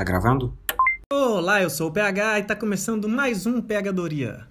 Tá 0.00 0.04
gravando? 0.04 0.56
Olá, 1.12 1.60
eu 1.60 1.68
sou 1.68 1.88
o 1.88 1.92
PH 1.92 2.38
e 2.38 2.42
tá 2.44 2.56
começando 2.56 3.06
mais 3.06 3.44
um 3.44 3.60
Pegadoria. 3.60 4.46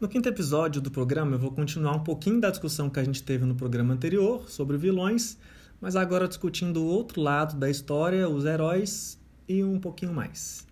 No 0.00 0.08
quinto 0.08 0.26
episódio 0.26 0.80
do 0.80 0.90
programa, 0.90 1.34
eu 1.34 1.38
vou 1.38 1.50
continuar 1.50 1.94
um 1.94 2.02
pouquinho 2.02 2.40
da 2.40 2.48
discussão 2.48 2.88
que 2.88 2.98
a 2.98 3.04
gente 3.04 3.22
teve 3.22 3.44
no 3.44 3.54
programa 3.54 3.92
anterior 3.92 4.48
sobre 4.48 4.78
vilões, 4.78 5.36
mas 5.82 5.96
agora 5.96 6.26
discutindo 6.26 6.82
o 6.82 6.86
outro 6.86 7.20
lado 7.20 7.58
da 7.58 7.68
história, 7.68 8.26
os 8.26 8.46
heróis 8.46 9.20
e 9.46 9.62
um 9.62 9.78
pouquinho 9.78 10.14
mais. 10.14 10.66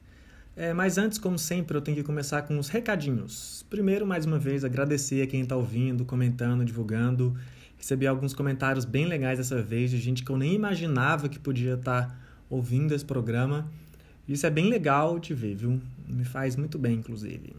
É, 0.56 0.72
mas 0.72 0.96
antes, 0.96 1.18
como 1.18 1.38
sempre, 1.38 1.76
eu 1.76 1.82
tenho 1.82 1.98
que 1.98 2.02
começar 2.02 2.40
com 2.44 2.58
os 2.58 2.70
recadinhos. 2.70 3.66
Primeiro, 3.68 4.06
mais 4.06 4.24
uma 4.24 4.38
vez, 4.38 4.64
agradecer 4.64 5.20
a 5.20 5.26
quem 5.26 5.42
está 5.42 5.54
ouvindo, 5.54 6.02
comentando, 6.06 6.64
divulgando. 6.64 7.36
Recebi 7.76 8.06
alguns 8.06 8.32
comentários 8.32 8.86
bem 8.86 9.04
legais 9.04 9.36
dessa 9.36 9.60
vez, 9.60 9.90
de 9.90 9.98
gente 9.98 10.24
que 10.24 10.30
eu 10.30 10.38
nem 10.38 10.54
imaginava 10.54 11.28
que 11.28 11.38
podia 11.38 11.74
estar 11.74 12.08
tá 12.08 12.16
ouvindo 12.48 12.94
esse 12.94 13.04
programa. 13.04 13.70
Isso 14.28 14.46
é 14.46 14.50
bem 14.50 14.70
legal 14.70 15.18
de 15.18 15.34
ver, 15.34 15.54
viu? 15.54 15.80
Me 16.08 16.24
faz 16.24 16.56
muito 16.56 16.78
bem, 16.78 16.94
inclusive. 16.94 17.54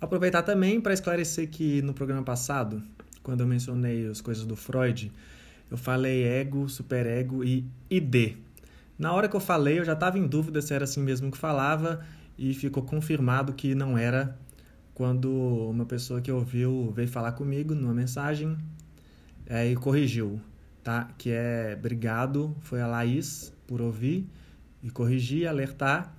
Aproveitar 0.00 0.42
também 0.42 0.80
para 0.80 0.92
esclarecer 0.92 1.48
que 1.48 1.82
no 1.82 1.94
programa 1.94 2.22
passado, 2.22 2.82
quando 3.22 3.40
eu 3.40 3.46
mencionei 3.46 4.06
as 4.08 4.20
coisas 4.20 4.44
do 4.44 4.56
Freud, 4.56 5.12
eu 5.70 5.76
falei 5.76 6.24
ego, 6.24 6.68
superego 6.68 7.44
e 7.44 7.64
ID. 7.90 8.36
Na 8.98 9.12
hora 9.12 9.28
que 9.28 9.36
eu 9.36 9.40
falei, 9.40 9.78
eu 9.78 9.84
já 9.84 9.92
estava 9.92 10.18
em 10.18 10.26
dúvida 10.26 10.60
se 10.60 10.74
era 10.74 10.84
assim 10.84 11.00
mesmo 11.00 11.30
que 11.30 11.38
falava 11.38 12.04
e 12.36 12.54
ficou 12.54 12.82
confirmado 12.82 13.52
que 13.52 13.74
não 13.74 13.96
era 13.96 14.36
quando 14.94 15.30
uma 15.70 15.84
pessoa 15.84 16.20
que 16.20 16.32
ouviu 16.32 16.92
veio 16.94 17.06
falar 17.06 17.32
comigo 17.32 17.74
numa 17.74 17.94
mensagem 17.94 18.58
é, 19.46 19.70
e 19.70 19.76
corrigiu, 19.76 20.40
tá? 20.82 21.08
Que 21.16 21.30
é 21.30 21.76
obrigado, 21.78 22.56
foi 22.60 22.80
a 22.80 22.86
Laís 22.88 23.52
por 23.66 23.80
ouvir 23.80 24.28
e 24.82 24.90
corrigir, 24.90 25.46
alertar 25.46 26.14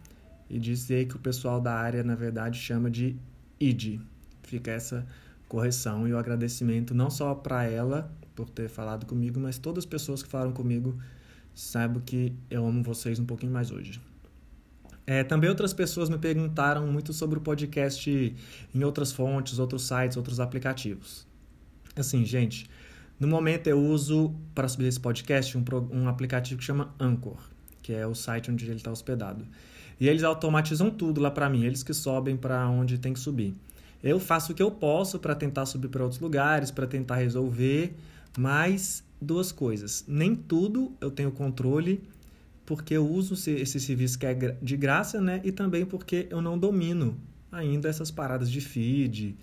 e 0.50 0.60
dizer 0.60 1.08
que 1.08 1.16
o 1.16 1.20
pessoal 1.20 1.62
da 1.62 1.74
área, 1.74 2.04
na 2.04 2.16
verdade, 2.16 2.58
chama 2.58 2.90
de 2.90 3.16
ID. 3.60 4.00
Fica 4.44 4.72
essa 4.72 5.06
correção 5.48 6.08
e 6.08 6.14
o 6.14 6.18
agradecimento 6.18 6.94
não 6.94 7.10
só 7.10 7.34
para 7.36 7.64
ela 7.64 8.12
por 8.36 8.50
ter 8.50 8.70
falado 8.70 9.06
comigo, 9.06 9.40
mas 9.40 9.58
todas 9.58 9.84
as 9.84 9.86
pessoas 9.86 10.24
que 10.24 10.30
falaram 10.30 10.52
comigo 10.52 10.98
saibam 11.54 12.02
que 12.02 12.34
eu 12.50 12.66
amo 12.66 12.82
vocês 12.82 13.20
um 13.20 13.26
pouquinho 13.26 13.52
mais 13.52 13.72
hoje. 13.72 14.02
É, 15.06 15.24
também 15.24 15.50
outras 15.50 15.74
pessoas 15.74 16.10
me 16.10 16.18
perguntaram 16.18 16.86
muito 16.88 17.14
sobre 17.14 17.40
o 17.40 17.42
podcast 17.42 18.36
em 18.74 18.84
outras 18.84 19.12
fontes, 19.12 19.58
outros 19.58 19.88
sites, 19.88 20.18
outros 20.18 20.40
aplicativos. 20.40 21.28
Assim, 21.96 22.24
gente, 22.24 22.70
no 23.20 23.28
momento 23.28 23.68
eu 23.68 23.80
uso 23.80 24.36
para 24.54 24.68
subir 24.68 24.86
esse 24.86 25.00
podcast 25.00 25.58
um, 25.58 25.64
um 25.92 26.08
aplicativo 26.08 26.60
que 26.60 26.66
chama 26.66 26.94
Anchor 27.00 27.40
que 27.82 27.94
é 27.94 28.06
o 28.06 28.16
site 28.16 28.52
onde 28.52 28.66
ele 28.66 28.76
está 28.76 28.92
hospedado. 28.92 29.46
E 30.00 30.08
eles 30.08 30.24
automatizam 30.24 30.90
tudo 30.90 31.20
lá 31.20 31.30
para 31.30 31.50
mim, 31.50 31.66
eles 31.66 31.84
que 31.84 31.94
sobem 31.94 32.38
para 32.38 32.68
onde 32.70 32.98
tem 32.98 33.14
que 33.14 33.20
subir. 33.20 33.54
Eu 34.02 34.20
faço 34.20 34.54
o 34.54 34.56
que 34.56 34.64
eu 34.64 34.72
posso 34.72 35.20
para 35.20 35.36
tentar 35.36 35.66
subir 35.66 35.90
para 35.90 36.04
outros 36.04 36.22
lugares, 36.22 36.72
para 36.72 36.88
tentar 36.88 37.16
resolver, 37.16 37.94
mas 38.38 39.04
duas 39.22 39.52
coisas. 39.52 40.06
Nem 40.08 40.36
tudo 40.36 40.94
eu 41.02 41.12
tenho 41.12 41.32
controle, 41.32 42.02
porque 42.66 42.94
eu 42.94 43.06
uso 43.06 43.34
esse 43.34 43.80
serviço 43.80 44.18
que 44.18 44.26
é 44.26 44.34
de 44.34 44.78
graça, 44.78 45.20
né? 45.20 45.42
E 45.44 45.52
também 45.52 45.86
porque 45.86 46.28
eu 46.30 46.42
não 46.42 46.58
domino 46.58 47.18
ainda 47.52 47.90
essas 47.90 48.10
paradas 48.10 48.50
de 48.50 48.62
feed. 48.62 49.36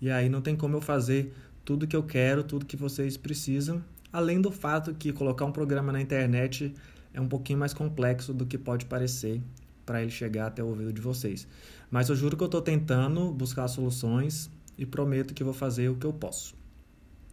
E 0.00 0.10
aí 0.10 0.28
não 0.28 0.40
tem 0.40 0.56
como 0.56 0.76
eu 0.76 0.80
fazer 0.80 1.32
tudo 1.64 1.86
que 1.86 1.94
eu 1.94 2.02
quero, 2.02 2.42
tudo 2.42 2.66
que 2.66 2.76
vocês 2.76 3.16
precisam. 3.16 3.84
Além 4.12 4.40
do 4.40 4.50
fato 4.50 4.92
que 4.94 5.12
colocar 5.12 5.44
um 5.44 5.52
programa 5.52 5.92
na 5.92 6.00
internet 6.00 6.74
é 7.12 7.20
um 7.20 7.28
pouquinho 7.28 7.58
mais 7.58 7.72
complexo 7.72 8.32
do 8.32 8.46
que 8.46 8.56
pode 8.56 8.86
parecer 8.86 9.40
para 9.84 10.02
ele 10.02 10.10
chegar 10.10 10.46
até 10.46 10.62
o 10.62 10.68
ouvido 10.68 10.92
de 10.92 11.00
vocês. 11.00 11.46
Mas 11.90 12.08
eu 12.08 12.16
juro 12.16 12.36
que 12.36 12.42
eu 12.42 12.46
estou 12.46 12.62
tentando 12.62 13.32
buscar 13.32 13.66
soluções 13.68 14.50
e 14.78 14.86
prometo 14.86 15.34
que 15.34 15.42
vou 15.42 15.52
fazer 15.52 15.88
o 15.88 15.96
que 15.96 16.06
eu 16.06 16.12
posso. 16.12 16.54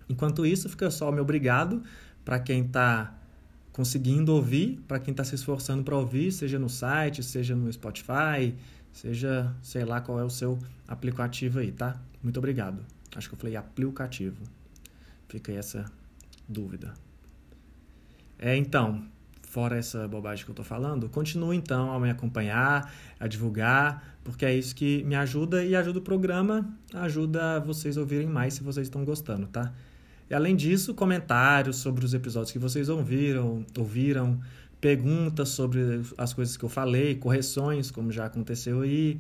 Enquanto 0.10 0.46
isso, 0.46 0.68
fica 0.70 0.90
só 0.90 1.10
o 1.10 1.12
meu 1.12 1.24
obrigado 1.24 1.84
para 2.26 2.40
quem 2.40 2.66
está 2.66 3.16
conseguindo 3.72 4.34
ouvir, 4.34 4.84
para 4.88 5.00
quem 5.00 5.12
está 5.12 5.24
se 5.24 5.36
esforçando 5.36 5.84
para 5.84 5.96
ouvir, 5.96 6.32
seja 6.32 6.58
no 6.58 6.68
site, 6.68 7.22
seja 7.22 7.56
no 7.56 7.72
Spotify, 7.72 8.56
seja, 8.92 9.56
sei 9.62 9.86
lá 9.86 10.02
qual 10.02 10.20
é 10.20 10.24
o 10.24 10.30
seu 10.30 10.58
aplicativo 10.88 11.60
aí, 11.60 11.72
tá? 11.72 12.02
Muito 12.24 12.38
obrigado. 12.38 12.84
Acho 13.16 13.30
que 13.30 13.36
eu 13.36 13.40
falei 13.40 13.56
aplicativo. 13.56 14.42
Fica 15.30 15.52
aí 15.52 15.58
essa 15.58 15.86
dúvida. 16.48 16.94
É, 18.40 18.56
então, 18.56 19.06
fora 19.58 19.76
essa 19.76 20.08
bobagem 20.08 20.46
que 20.46 20.52
eu 20.52 20.54
estou 20.54 20.64
falando, 20.64 21.10
continue 21.10 21.58
então 21.58 21.92
a 21.92 22.00
me 22.00 22.12
acompanhar, 22.12 22.94
a 23.20 23.26
divulgar, 23.26 24.16
porque 24.24 24.46
é 24.46 24.54
isso 24.54 24.76
que 24.76 25.04
me 25.06 25.16
ajuda 25.16 25.66
e 25.66 25.76
ajuda 25.76 25.98
o 25.98 26.02
programa, 26.04 26.72
ajuda 26.94 27.60
vocês 27.62 27.98
a 27.98 28.02
ouvirem 28.02 28.28
mais 28.28 28.54
se 28.54 28.62
vocês 28.62 28.86
estão 28.86 29.04
gostando, 29.04 29.48
tá? 29.48 29.74
E 30.30 30.36
além 30.36 30.56
disso, 30.56 30.94
comentários 30.94 31.78
sobre 31.78 32.06
os 32.06 32.14
episódios 32.14 32.52
que 32.52 32.60
vocês 32.60 32.88
ouviram, 32.88 33.66
ouviram, 33.76 34.40
perguntas 34.80 35.50
sobre 35.50 36.04
as 36.20 36.36
coisas 36.36 36.56
que 36.56 36.64
eu 36.64 36.70
falei, 36.70 37.16
correções, 37.16 37.90
como 37.90 38.12
já 38.12 38.28
aconteceu 38.28 38.82
aí, 38.82 39.18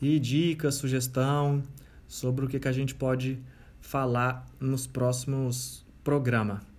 e 0.00 0.20
dicas, 0.20 0.76
sugestão 0.76 1.64
sobre 2.06 2.44
o 2.44 2.48
que, 2.48 2.60
que 2.60 2.68
a 2.68 2.72
gente 2.72 2.94
pode 2.94 3.40
falar 3.80 4.46
nos 4.60 4.86
próximos 4.86 5.84
programas. 6.04 6.69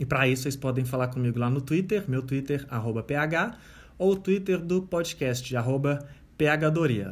E 0.00 0.06
para 0.06 0.26
isso 0.26 0.44
vocês 0.44 0.56
podem 0.56 0.82
falar 0.82 1.08
comigo 1.08 1.38
lá 1.38 1.50
no 1.50 1.60
Twitter, 1.60 2.04
meu 2.08 2.22
Twitter, 2.22 2.66
arroba 2.70 3.02
PH, 3.02 3.58
ou 3.98 4.12
o 4.12 4.16
Twitter 4.16 4.58
do 4.58 4.80
podcast, 4.80 5.54
arroba 5.54 6.08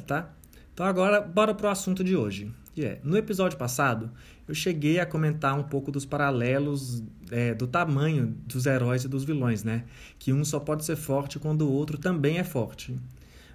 tá? 0.07 0.35
Então 0.73 0.87
agora, 0.87 1.21
bora 1.21 1.55
pro 1.55 1.69
assunto 1.69 2.03
de 2.03 2.17
hoje. 2.17 2.51
Que 2.75 2.87
é, 2.87 3.01
no 3.05 3.15
episódio 3.15 3.59
passado, 3.59 4.11
eu 4.49 4.55
cheguei 4.55 4.99
a 4.99 5.05
comentar 5.05 5.59
um 5.59 5.65
pouco 5.65 5.93
dos 5.93 6.07
paralelos 6.07 7.03
é, 7.31 7.53
do 7.53 7.67
tamanho 7.67 8.35
dos 8.47 8.65
heróis 8.65 9.05
e 9.05 9.09
dos 9.09 9.23
vilões, 9.23 9.63
né? 9.63 9.85
Que 10.19 10.33
um 10.33 10.43
só 10.43 10.59
pode 10.59 10.83
ser 10.87 10.97
forte 10.97 11.39
quando 11.39 11.63
o 11.63 11.71
outro 11.71 11.99
também 11.99 12.39
é 12.39 12.45
forte. 12.45 12.97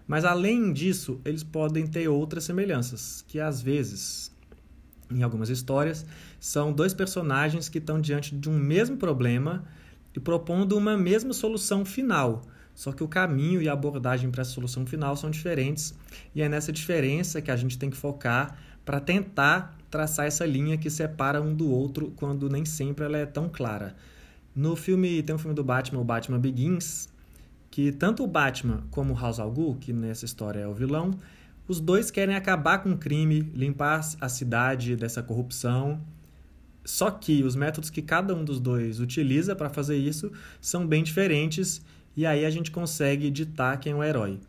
Mas 0.05 0.25
além 0.25 0.71
disso, 0.71 1.19
eles 1.25 1.41
podem 1.41 1.87
ter 1.87 2.07
outras 2.07 2.43
semelhanças, 2.43 3.25
que 3.27 3.39
às 3.39 3.61
vezes 3.61 4.31
em 5.13 5.23
algumas 5.23 5.49
histórias, 5.49 6.05
são 6.39 6.71
dois 6.71 6.93
personagens 6.93 7.69
que 7.69 7.77
estão 7.77 7.99
diante 7.99 8.35
de 8.35 8.49
um 8.49 8.57
mesmo 8.57 8.97
problema 8.97 9.63
e 10.15 10.19
propondo 10.19 10.77
uma 10.77 10.97
mesma 10.97 11.33
solução 11.33 11.85
final. 11.85 12.43
Só 12.75 12.91
que 12.91 13.03
o 13.03 13.07
caminho 13.07 13.61
e 13.61 13.69
a 13.69 13.73
abordagem 13.73 14.31
para 14.31 14.41
essa 14.41 14.51
solução 14.51 14.85
final 14.85 15.15
são 15.15 15.29
diferentes, 15.29 15.93
e 16.33 16.41
é 16.41 16.49
nessa 16.49 16.71
diferença 16.71 17.41
que 17.41 17.51
a 17.51 17.55
gente 17.55 17.77
tem 17.77 17.89
que 17.89 17.97
focar 17.97 18.57
para 18.83 18.99
tentar 18.99 19.77
traçar 19.89 20.25
essa 20.25 20.45
linha 20.45 20.77
que 20.77 20.89
separa 20.89 21.41
um 21.41 21.53
do 21.53 21.69
outro 21.69 22.11
quando 22.15 22.49
nem 22.49 22.65
sempre 22.65 23.05
ela 23.05 23.17
é 23.17 23.25
tão 23.25 23.47
clara. 23.47 23.95
No 24.55 24.75
filme, 24.75 25.21
tem 25.21 25.35
um 25.35 25.39
filme 25.39 25.55
do 25.55 25.63
Batman, 25.63 26.01
o 26.01 26.03
Batman 26.03 26.39
Begins, 26.39 27.09
que 27.69 27.91
tanto 27.91 28.23
o 28.23 28.27
Batman 28.27 28.83
como 28.91 29.13
o 29.13 29.17
House 29.17 29.39
al 29.39 29.51
Ghul, 29.51 29.75
que 29.75 29.93
nessa 29.93 30.25
história 30.25 30.59
é 30.59 30.67
o 30.67 30.73
vilão, 30.73 31.11
os 31.67 31.79
dois 31.79 32.11
querem 32.11 32.35
acabar 32.35 32.79
com 32.79 32.91
o 32.91 32.97
crime, 32.97 33.41
limpar 33.53 34.01
a 34.19 34.29
cidade 34.29 34.95
dessa 34.95 35.23
corrupção. 35.23 36.01
Só 36.83 37.09
que 37.09 37.43
os 37.43 37.55
métodos 37.55 37.89
que 37.89 38.01
cada 38.01 38.35
um 38.35 38.43
dos 38.43 38.59
dois 38.59 38.99
utiliza 38.99 39.55
para 39.55 39.69
fazer 39.69 39.95
isso 39.95 40.31
são 40.59 40.85
bem 40.85 41.03
diferentes 41.03 41.81
e 42.15 42.25
aí 42.25 42.45
a 42.45 42.49
gente 42.49 42.69
consegue 42.69 43.31
ditar 43.31 43.79
quem 43.79 43.93
é 43.93 43.95
o 43.95 44.03
herói. 44.03 44.39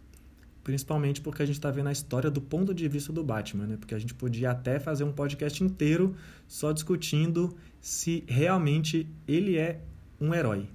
Principalmente 0.64 1.20
porque 1.20 1.42
a 1.42 1.46
gente 1.46 1.56
está 1.56 1.70
vendo 1.70 1.88
a 1.88 1.92
história 1.92 2.30
do 2.30 2.40
ponto 2.40 2.74
de 2.74 2.88
vista 2.88 3.12
do 3.12 3.22
Batman, 3.22 3.66
né? 3.66 3.76
Porque 3.76 3.94
a 3.94 3.98
gente 3.98 4.14
podia 4.14 4.50
até 4.50 4.80
fazer 4.80 5.04
um 5.04 5.12
podcast 5.12 5.62
inteiro 5.62 6.16
só 6.48 6.72
discutindo 6.72 7.54
se 7.80 8.24
realmente 8.26 9.06
ele 9.28 9.56
é 9.56 9.80
um 10.20 10.34
herói. 10.34 10.66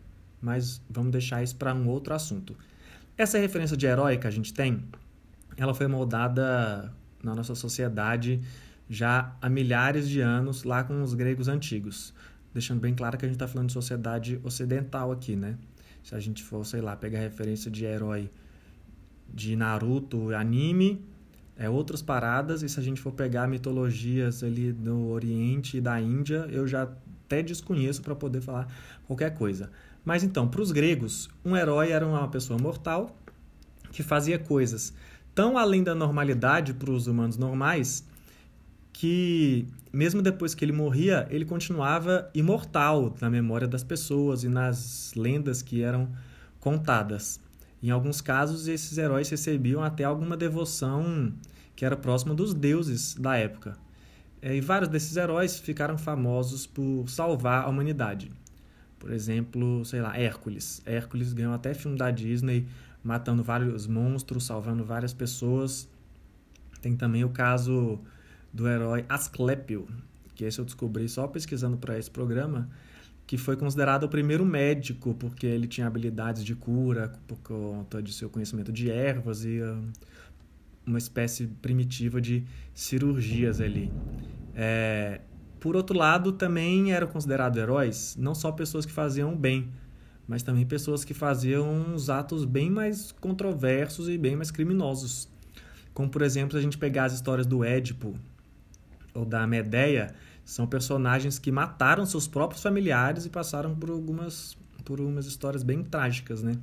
Mas 0.41 0.81
vamos 0.89 1.11
deixar 1.11 1.43
isso 1.43 1.55
para 1.55 1.73
um 1.73 1.87
outro 1.87 2.13
assunto. 2.13 2.55
Essa 3.17 3.37
referência 3.39 3.75
de 3.75 3.85
herói 3.85 4.17
que 4.17 4.27
a 4.27 4.31
gente 4.31 4.53
tem 4.53 4.83
ela 5.57 5.73
foi 5.73 5.87
moldada 5.87 6.93
na 7.23 7.35
nossa 7.35 7.55
sociedade 7.55 8.41
já 8.89 9.35
há 9.41 9.49
milhares 9.49 10.09
de 10.09 10.19
anos, 10.19 10.63
lá 10.63 10.83
com 10.83 11.03
os 11.03 11.13
gregos 11.13 11.47
antigos. 11.47 12.13
Deixando 12.53 12.79
bem 12.79 12.95
claro 12.95 13.17
que 13.17 13.25
a 13.25 13.27
gente 13.27 13.35
está 13.35 13.47
falando 13.47 13.67
de 13.67 13.73
sociedade 13.73 14.39
ocidental 14.43 15.11
aqui, 15.11 15.35
né? 15.35 15.55
Se 16.03 16.15
a 16.15 16.19
gente 16.19 16.43
for, 16.43 16.65
sei 16.65 16.81
lá, 16.81 16.95
pegar 16.95 17.19
referência 17.19 17.69
de 17.69 17.85
herói 17.85 18.31
de 19.31 19.55
Naruto, 19.55 20.33
anime, 20.33 21.05
é 21.55 21.69
outras 21.69 22.01
paradas. 22.01 22.63
E 22.63 22.69
se 22.69 22.79
a 22.79 22.83
gente 22.83 22.99
for 22.99 23.11
pegar 23.11 23.47
mitologias 23.47 24.43
ali 24.43 24.71
do 24.71 25.09
Oriente 25.09 25.77
e 25.77 25.81
da 25.81 26.01
Índia, 26.01 26.47
eu 26.49 26.67
já 26.67 26.89
até 27.25 27.43
desconheço 27.43 28.01
para 28.01 28.15
poder 28.15 28.41
falar 28.41 28.67
qualquer 29.05 29.35
coisa. 29.35 29.69
Mas 30.03 30.23
então, 30.23 30.47
para 30.47 30.61
os 30.61 30.71
gregos, 30.71 31.29
um 31.45 31.55
herói 31.55 31.91
era 31.91 32.07
uma 32.07 32.27
pessoa 32.27 32.57
mortal 32.57 33.15
que 33.91 34.01
fazia 34.01 34.39
coisas 34.39 34.93
tão 35.33 35.57
além 35.57 35.83
da 35.83 35.95
normalidade 35.95 36.73
para 36.73 36.91
os 36.91 37.07
humanos 37.07 37.37
normais 37.37 38.03
que, 38.91 39.65
mesmo 39.93 40.21
depois 40.21 40.53
que 40.53 40.65
ele 40.65 40.73
morria, 40.73 41.27
ele 41.29 41.45
continuava 41.45 42.29
imortal 42.33 43.15
na 43.21 43.29
memória 43.29 43.67
das 43.67 43.83
pessoas 43.83 44.43
e 44.43 44.49
nas 44.49 45.13
lendas 45.15 45.61
que 45.61 45.81
eram 45.81 46.09
contadas. 46.59 47.39
Em 47.81 47.89
alguns 47.89 48.19
casos, 48.19 48.67
esses 48.67 48.97
heróis 48.97 49.29
recebiam 49.29 49.81
até 49.81 50.03
alguma 50.03 50.35
devoção 50.35 51.31
que 51.75 51.85
era 51.85 51.95
próxima 51.95 52.35
dos 52.35 52.53
deuses 52.53 53.15
da 53.15 53.37
época. 53.37 53.77
É, 54.41 54.53
e 54.55 54.59
vários 54.59 54.89
desses 54.89 55.15
heróis 55.15 55.59
ficaram 55.59 55.97
famosos 55.97 56.67
por 56.67 57.05
salvar 57.07 57.63
a 57.63 57.69
humanidade. 57.69 58.29
Por 58.99 59.11
exemplo, 59.11 59.85
sei 59.85 60.01
lá, 60.01 60.17
Hércules. 60.17 60.81
Hércules 60.85 61.31
ganhou 61.31 61.53
até 61.53 61.73
filme 61.73 61.97
da 61.97 62.11
Disney, 62.11 62.67
matando 63.03 63.43
vários 63.43 63.87
monstros, 63.87 64.45
salvando 64.45 64.83
várias 64.83 65.13
pessoas. 65.13 65.89
Tem 66.81 66.95
também 66.95 67.23
o 67.23 67.29
caso 67.29 67.99
do 68.53 68.67
herói 68.67 69.05
Asclepio, 69.07 69.87
que 70.35 70.43
esse 70.43 70.59
eu 70.59 70.65
descobri 70.65 71.07
só 71.07 71.27
pesquisando 71.27 71.77
para 71.77 71.97
esse 71.97 72.09
programa, 72.09 72.69
que 73.27 73.37
foi 73.37 73.55
considerado 73.55 74.03
o 74.05 74.09
primeiro 74.09 74.45
médico 74.45 75.13
porque 75.13 75.45
ele 75.45 75.67
tinha 75.67 75.85
habilidades 75.85 76.43
de 76.43 76.55
cura 76.55 77.11
por 77.27 77.37
conta 77.39 78.01
de 78.01 78.11
seu 78.11 78.29
conhecimento 78.29 78.71
de 78.71 78.89
ervas 78.89 79.45
e 79.45 79.61
uh, 79.61 79.83
uma 80.85 80.97
espécie 80.97 81.47
primitiva 81.61 82.19
de 82.19 82.43
cirurgias 82.73 83.61
ali. 83.61 83.91
É, 84.55 85.21
por 85.59 85.75
outro 85.75 85.97
lado, 85.97 86.31
também 86.31 86.91
eram 86.91 87.07
considerados 87.07 87.57
heróis 87.57 88.15
não 88.17 88.33
só 88.33 88.51
pessoas 88.51 88.85
que 88.85 88.91
faziam 88.91 89.35
bem, 89.35 89.69
mas 90.29 90.43
também 90.43 90.63
pessoas 90.63 91.03
que 91.03 91.11
faziam 91.11 91.67
uns 91.67 92.07
atos 92.07 92.45
bem 92.45 92.69
mais 92.69 93.11
controversos 93.11 94.07
e 94.07 94.15
bem 94.15 94.35
mais 94.35 94.51
criminosos. 94.51 95.27
Como, 95.91 96.07
por 96.07 96.21
exemplo, 96.21 96.55
a 96.55 96.61
gente 96.61 96.77
pegar 96.77 97.05
as 97.05 97.13
histórias 97.13 97.47
do 97.47 97.63
Édipo 97.63 98.13
ou 99.11 99.25
da 99.25 99.47
Medeia, 99.47 100.13
são 100.45 100.67
personagens 100.67 101.39
que 101.39 101.51
mataram 101.51 102.05
seus 102.05 102.27
próprios 102.27 102.61
familiares 102.61 103.25
e 103.25 103.29
passaram 103.29 103.75
por 103.75 103.89
algumas 103.89 104.55
por 104.85 105.01
umas 105.01 105.25
histórias 105.25 105.63
bem 105.63 105.83
trágicas, 105.83 106.43
né? 106.43 106.53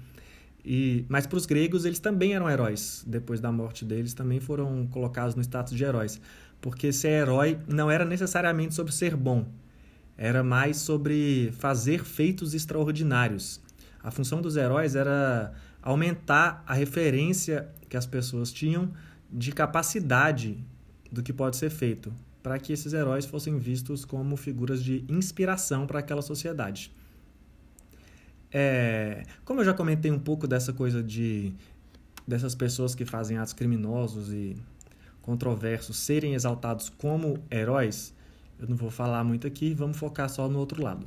E, 0.64 1.04
mas 1.08 1.26
para 1.26 1.36
os 1.36 1.44
gregos, 1.44 1.84
eles 1.84 1.98
também 1.98 2.34
eram 2.34 2.48
heróis. 2.48 3.04
Depois 3.06 3.40
da 3.40 3.50
morte 3.50 3.84
deles, 3.84 4.14
também 4.14 4.40
foram 4.40 4.86
colocados 4.86 5.34
no 5.34 5.42
status 5.42 5.76
de 5.76 5.84
heróis. 5.84 6.20
Porque 6.60 6.92
ser 6.92 7.08
herói 7.08 7.58
não 7.68 7.90
era 7.90 8.04
necessariamente 8.04 8.74
sobre 8.74 8.92
ser 8.92 9.14
bom, 9.16 9.46
era 10.16 10.42
mais 10.42 10.78
sobre 10.78 11.52
fazer 11.58 12.04
feitos 12.04 12.54
extraordinários. 12.54 13.60
A 14.02 14.10
função 14.10 14.40
dos 14.40 14.56
heróis 14.56 14.94
era 14.94 15.52
aumentar 15.82 16.62
a 16.66 16.74
referência 16.74 17.68
que 17.88 17.96
as 17.96 18.06
pessoas 18.06 18.52
tinham 18.52 18.92
de 19.30 19.52
capacidade 19.52 20.58
do 21.10 21.22
que 21.22 21.32
pode 21.32 21.56
ser 21.56 21.70
feito, 21.70 22.12
para 22.42 22.58
que 22.58 22.72
esses 22.72 22.92
heróis 22.92 23.26
fossem 23.26 23.58
vistos 23.58 24.04
como 24.04 24.36
figuras 24.36 24.82
de 24.82 25.04
inspiração 25.08 25.86
para 25.86 25.98
aquela 25.98 26.22
sociedade. 26.22 26.92
É, 28.52 29.24
como 29.44 29.60
eu 29.60 29.64
já 29.64 29.74
comentei 29.74 30.10
um 30.10 30.18
pouco 30.18 30.46
dessa 30.46 30.72
coisa 30.72 31.02
de 31.02 31.52
dessas 32.26 32.54
pessoas 32.54 32.94
que 32.94 33.04
fazem 33.04 33.38
atos 33.38 33.52
criminosos 33.52 34.32
e 34.32 34.56
controversos 35.22 35.96
serem 35.96 36.34
exaltados 36.34 36.88
como 36.88 37.38
heróis, 37.50 38.12
eu 38.58 38.68
não 38.68 38.76
vou 38.76 38.90
falar 38.90 39.22
muito 39.24 39.46
aqui, 39.46 39.74
vamos 39.74 39.96
focar 39.96 40.28
só 40.28 40.48
no 40.48 40.58
outro 40.58 40.82
lado. 40.82 41.06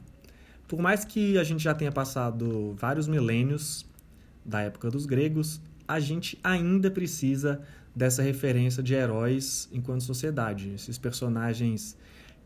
Por 0.68 0.80
mais 0.80 1.04
que 1.04 1.38
a 1.38 1.44
gente 1.44 1.64
já 1.64 1.74
tenha 1.74 1.92
passado 1.92 2.76
vários 2.78 3.08
milênios 3.08 3.86
da 4.46 4.62
época 4.62 4.90
dos 4.92 5.06
gregos, 5.06 5.60
a 5.88 6.00
gente 6.00 6.38
ainda 6.44 6.92
precisa 6.92 7.62
dessa 7.96 8.22
referência 8.22 8.84
de 8.84 8.94
heróis 8.94 9.68
enquanto 9.72 10.04
sociedade, 10.04 10.70
esses 10.76 10.98
personagens 10.98 11.98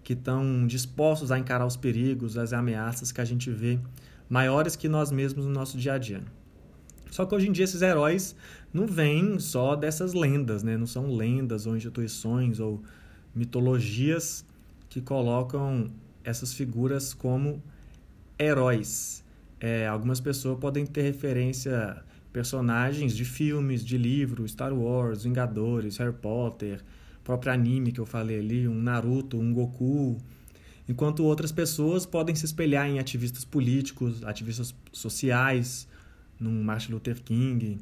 que 0.03 0.13
estão 0.13 0.65
dispostos 0.65 1.31
a 1.31 1.39
encarar 1.39 1.65
os 1.65 1.75
perigos, 1.75 2.37
as 2.37 2.53
ameaças 2.53 3.11
que 3.11 3.21
a 3.21 3.25
gente 3.25 3.49
vê 3.51 3.79
maiores 4.29 4.75
que 4.75 4.87
nós 4.87 5.11
mesmos 5.11 5.45
no 5.45 5.51
nosso 5.51 5.77
dia 5.77 5.93
a 5.93 5.97
dia. 5.97 6.23
Só 7.11 7.25
que 7.25 7.35
hoje 7.35 7.47
em 7.47 7.51
dia 7.51 7.65
esses 7.65 7.81
heróis 7.81 8.35
não 8.73 8.87
vêm 8.87 9.37
só 9.37 9.75
dessas 9.75 10.13
lendas, 10.13 10.63
né? 10.63 10.75
Não 10.75 10.87
são 10.87 11.15
lendas 11.15 11.67
ou 11.67 11.77
instituições 11.77 12.59
ou 12.59 12.81
mitologias 13.35 14.43
que 14.93 15.01
colocam 15.01 15.89
essas 16.23 16.53
figuras 16.53 17.15
como 17.15 17.59
heróis. 18.37 19.23
É, 19.59 19.87
algumas 19.87 20.19
pessoas 20.19 20.59
podem 20.59 20.85
ter 20.85 21.01
referência 21.01 22.03
personagens 22.31 23.15
de 23.15 23.25
filmes, 23.25 23.83
de 23.83 23.97
livros, 23.97 24.51
Star 24.51 24.71
Wars, 24.71 25.23
Vingadores, 25.23 25.97
Harry 25.97 26.13
Potter, 26.13 26.79
próprio 27.23 27.51
anime 27.51 27.91
que 27.91 27.99
eu 27.99 28.05
falei 28.05 28.37
ali, 28.37 28.67
um 28.67 28.79
Naruto, 28.79 29.39
um 29.39 29.51
Goku, 29.51 30.19
enquanto 30.87 31.23
outras 31.23 31.51
pessoas 31.51 32.05
podem 32.05 32.35
se 32.35 32.45
espelhar 32.45 32.87
em 32.87 32.99
ativistas 32.99 33.43
políticos, 33.43 34.23
ativistas 34.23 34.75
sociais, 34.91 35.87
num 36.39 36.63
Martin 36.63 36.91
Luther 36.91 37.19
King, 37.19 37.79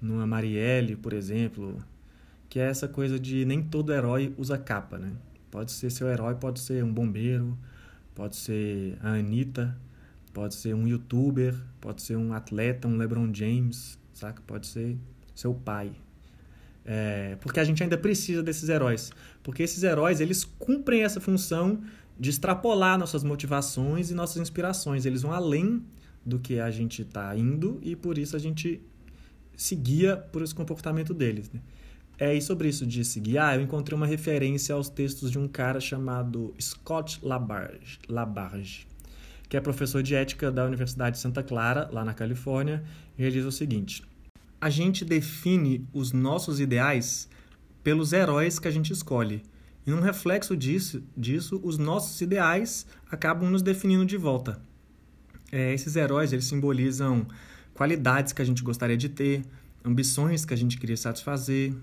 numa 0.00 0.28
Marielle, 0.28 0.94
por 0.94 1.12
exemplo, 1.12 1.76
que 2.48 2.60
é 2.60 2.68
essa 2.68 2.86
coisa 2.86 3.18
de 3.18 3.44
nem 3.44 3.60
todo 3.64 3.92
herói 3.92 4.32
usa 4.38 4.56
capa, 4.56 4.96
né? 4.96 5.10
Pode 5.52 5.70
ser 5.70 5.90
seu 5.90 6.08
herói, 6.08 6.34
pode 6.34 6.60
ser 6.60 6.82
um 6.82 6.90
bombeiro, 6.90 7.58
pode 8.14 8.36
ser 8.36 8.96
a 9.02 9.10
Anitta, 9.10 9.78
pode 10.32 10.54
ser 10.54 10.74
um 10.74 10.88
youtuber, 10.88 11.54
pode 11.78 12.00
ser 12.00 12.16
um 12.16 12.32
atleta, 12.32 12.88
um 12.88 12.96
LeBron 12.96 13.32
James, 13.34 13.98
saca? 14.14 14.42
Pode 14.46 14.66
ser 14.66 14.96
seu 15.34 15.52
pai. 15.52 15.92
É, 16.86 17.36
porque 17.42 17.60
a 17.60 17.64
gente 17.64 17.82
ainda 17.82 17.98
precisa 17.98 18.42
desses 18.42 18.70
heróis. 18.70 19.12
Porque 19.42 19.62
esses 19.62 19.82
heróis, 19.82 20.22
eles 20.22 20.42
cumprem 20.42 21.04
essa 21.04 21.20
função 21.20 21.82
de 22.18 22.30
extrapolar 22.30 22.98
nossas 22.98 23.22
motivações 23.22 24.10
e 24.10 24.14
nossas 24.14 24.38
inspirações. 24.38 25.04
Eles 25.04 25.20
vão 25.20 25.32
além 25.32 25.84
do 26.24 26.38
que 26.38 26.60
a 26.60 26.70
gente 26.70 27.02
está 27.02 27.36
indo 27.36 27.78
e 27.82 27.94
por 27.94 28.16
isso 28.16 28.34
a 28.34 28.38
gente 28.38 28.80
se 29.54 29.76
guia 29.76 30.16
por 30.16 30.40
esse 30.40 30.54
comportamento 30.54 31.12
deles. 31.12 31.50
Né? 31.50 31.60
É, 32.18 32.34
e 32.34 32.40
sobre 32.40 32.68
isso 32.68 32.86
de 32.86 33.04
se 33.04 33.18
guiar, 33.18 33.56
eu 33.56 33.62
encontrei 33.62 33.96
uma 33.96 34.06
referência 34.06 34.74
aos 34.74 34.88
textos 34.88 35.30
de 35.30 35.38
um 35.38 35.48
cara 35.48 35.80
chamado 35.80 36.54
Scott 36.60 37.18
Labarge, 37.22 37.98
Labarge 38.08 38.86
que 39.52 39.56
é 39.58 39.60
professor 39.60 40.02
de 40.02 40.14
ética 40.14 40.50
da 40.50 40.64
Universidade 40.64 41.16
de 41.16 41.20
Santa 41.20 41.42
Clara, 41.42 41.86
lá 41.92 42.02
na 42.02 42.14
Califórnia, 42.14 42.82
e 43.18 43.22
ele 43.22 43.32
diz 43.32 43.44
o 43.44 43.52
seguinte: 43.52 44.02
A 44.58 44.70
gente 44.70 45.04
define 45.04 45.86
os 45.92 46.10
nossos 46.10 46.58
ideais 46.58 47.28
pelos 47.84 48.14
heróis 48.14 48.58
que 48.58 48.66
a 48.66 48.70
gente 48.70 48.94
escolhe. 48.94 49.42
E 49.86 49.90
num 49.90 50.00
reflexo 50.00 50.56
disso, 50.56 51.02
disso 51.14 51.60
os 51.62 51.76
nossos 51.76 52.18
ideais 52.22 52.86
acabam 53.10 53.50
nos 53.50 53.60
definindo 53.60 54.06
de 54.06 54.16
volta. 54.16 54.58
É, 55.50 55.74
esses 55.74 55.96
heróis 55.96 56.32
eles 56.32 56.46
simbolizam 56.46 57.26
qualidades 57.74 58.32
que 58.32 58.40
a 58.40 58.46
gente 58.46 58.62
gostaria 58.62 58.96
de 58.96 59.10
ter, 59.10 59.42
ambições 59.84 60.46
que 60.46 60.54
a 60.54 60.56
gente 60.56 60.78
queria 60.78 60.96
satisfazer. 60.96 61.74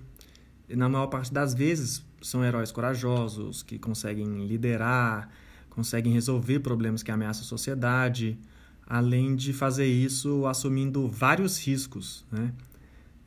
Na 0.75 0.87
maior 0.87 1.07
parte 1.07 1.33
das 1.33 1.53
vezes 1.53 2.05
são 2.21 2.43
heróis 2.43 2.71
corajosos 2.71 3.63
que 3.63 3.79
conseguem 3.79 4.45
liderar, 4.45 5.29
conseguem 5.69 6.13
resolver 6.13 6.59
problemas 6.59 7.01
que 7.01 7.11
ameaçam 7.11 7.43
a 7.43 7.47
sociedade, 7.47 8.37
além 8.85 9.35
de 9.35 9.53
fazer 9.53 9.85
isso 9.85 10.45
assumindo 10.45 11.07
vários 11.07 11.57
riscos, 11.65 12.25
né? 12.31 12.53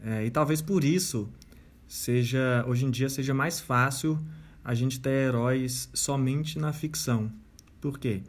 É, 0.05 0.27
e 0.27 0.31
talvez 0.31 0.61
por 0.61 0.83
isso 0.83 1.29
seja 1.87 2.65
hoje 2.67 2.85
em 2.85 2.91
dia 2.91 3.09
seja 3.09 3.33
mais 3.33 3.61
fácil 3.61 4.19
a 4.65 4.75
gente 4.75 4.99
ter 4.99 5.29
heróis 5.29 5.89
somente 5.95 6.59
na 6.59 6.73
ficção. 6.73 7.31
Por 7.81 7.99
quê? 7.99 8.23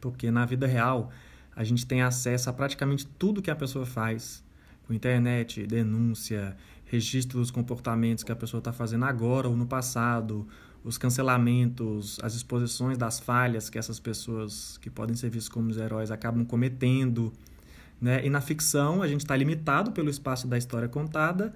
Porque 0.00 0.30
na 0.30 0.44
vida 0.44 0.66
real 0.66 1.10
a 1.54 1.64
gente 1.64 1.86
tem 1.86 2.02
acesso 2.02 2.50
a 2.50 2.52
praticamente 2.52 3.06
tudo 3.18 3.42
que 3.42 3.50
a 3.50 3.56
pessoa 3.56 3.86
faz, 3.86 4.44
com 4.86 4.92
internet, 4.92 5.66
denúncia, 5.66 6.56
registro 6.86 7.38
dos 7.38 7.50
comportamentos 7.50 8.24
que 8.24 8.32
a 8.32 8.36
pessoa 8.36 8.58
está 8.58 8.72
fazendo 8.72 9.04
agora 9.04 9.48
ou 9.48 9.56
no 9.56 9.66
passado, 9.66 10.46
os 10.82 10.96
cancelamentos, 10.96 12.18
as 12.22 12.34
exposições 12.34 12.96
das 12.96 13.18
falhas 13.18 13.68
que 13.68 13.76
essas 13.76 13.98
pessoas 13.98 14.78
que 14.78 14.88
podem 14.88 15.16
ser 15.16 15.28
vistas 15.28 15.48
como 15.52 15.68
os 15.68 15.76
heróis 15.76 16.10
acabam 16.10 16.44
cometendo. 16.44 17.32
Né? 18.00 18.24
E 18.24 18.30
na 18.30 18.40
ficção 18.40 19.02
a 19.02 19.08
gente 19.08 19.22
está 19.22 19.36
limitado 19.36 19.90
pelo 19.90 20.08
espaço 20.08 20.46
da 20.46 20.56
história 20.56 20.88
contada 20.88 21.52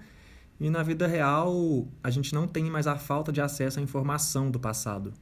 e 0.58 0.68
na 0.68 0.82
vida 0.82 1.06
real 1.06 1.86
a 2.02 2.10
gente 2.10 2.34
não 2.34 2.48
tem 2.48 2.64
mais 2.64 2.88
a 2.88 2.96
falta 2.96 3.30
de 3.30 3.40
acesso 3.40 3.78
à 3.78 3.82
informação 3.82 4.50
do 4.50 4.58
passado. 4.58 5.12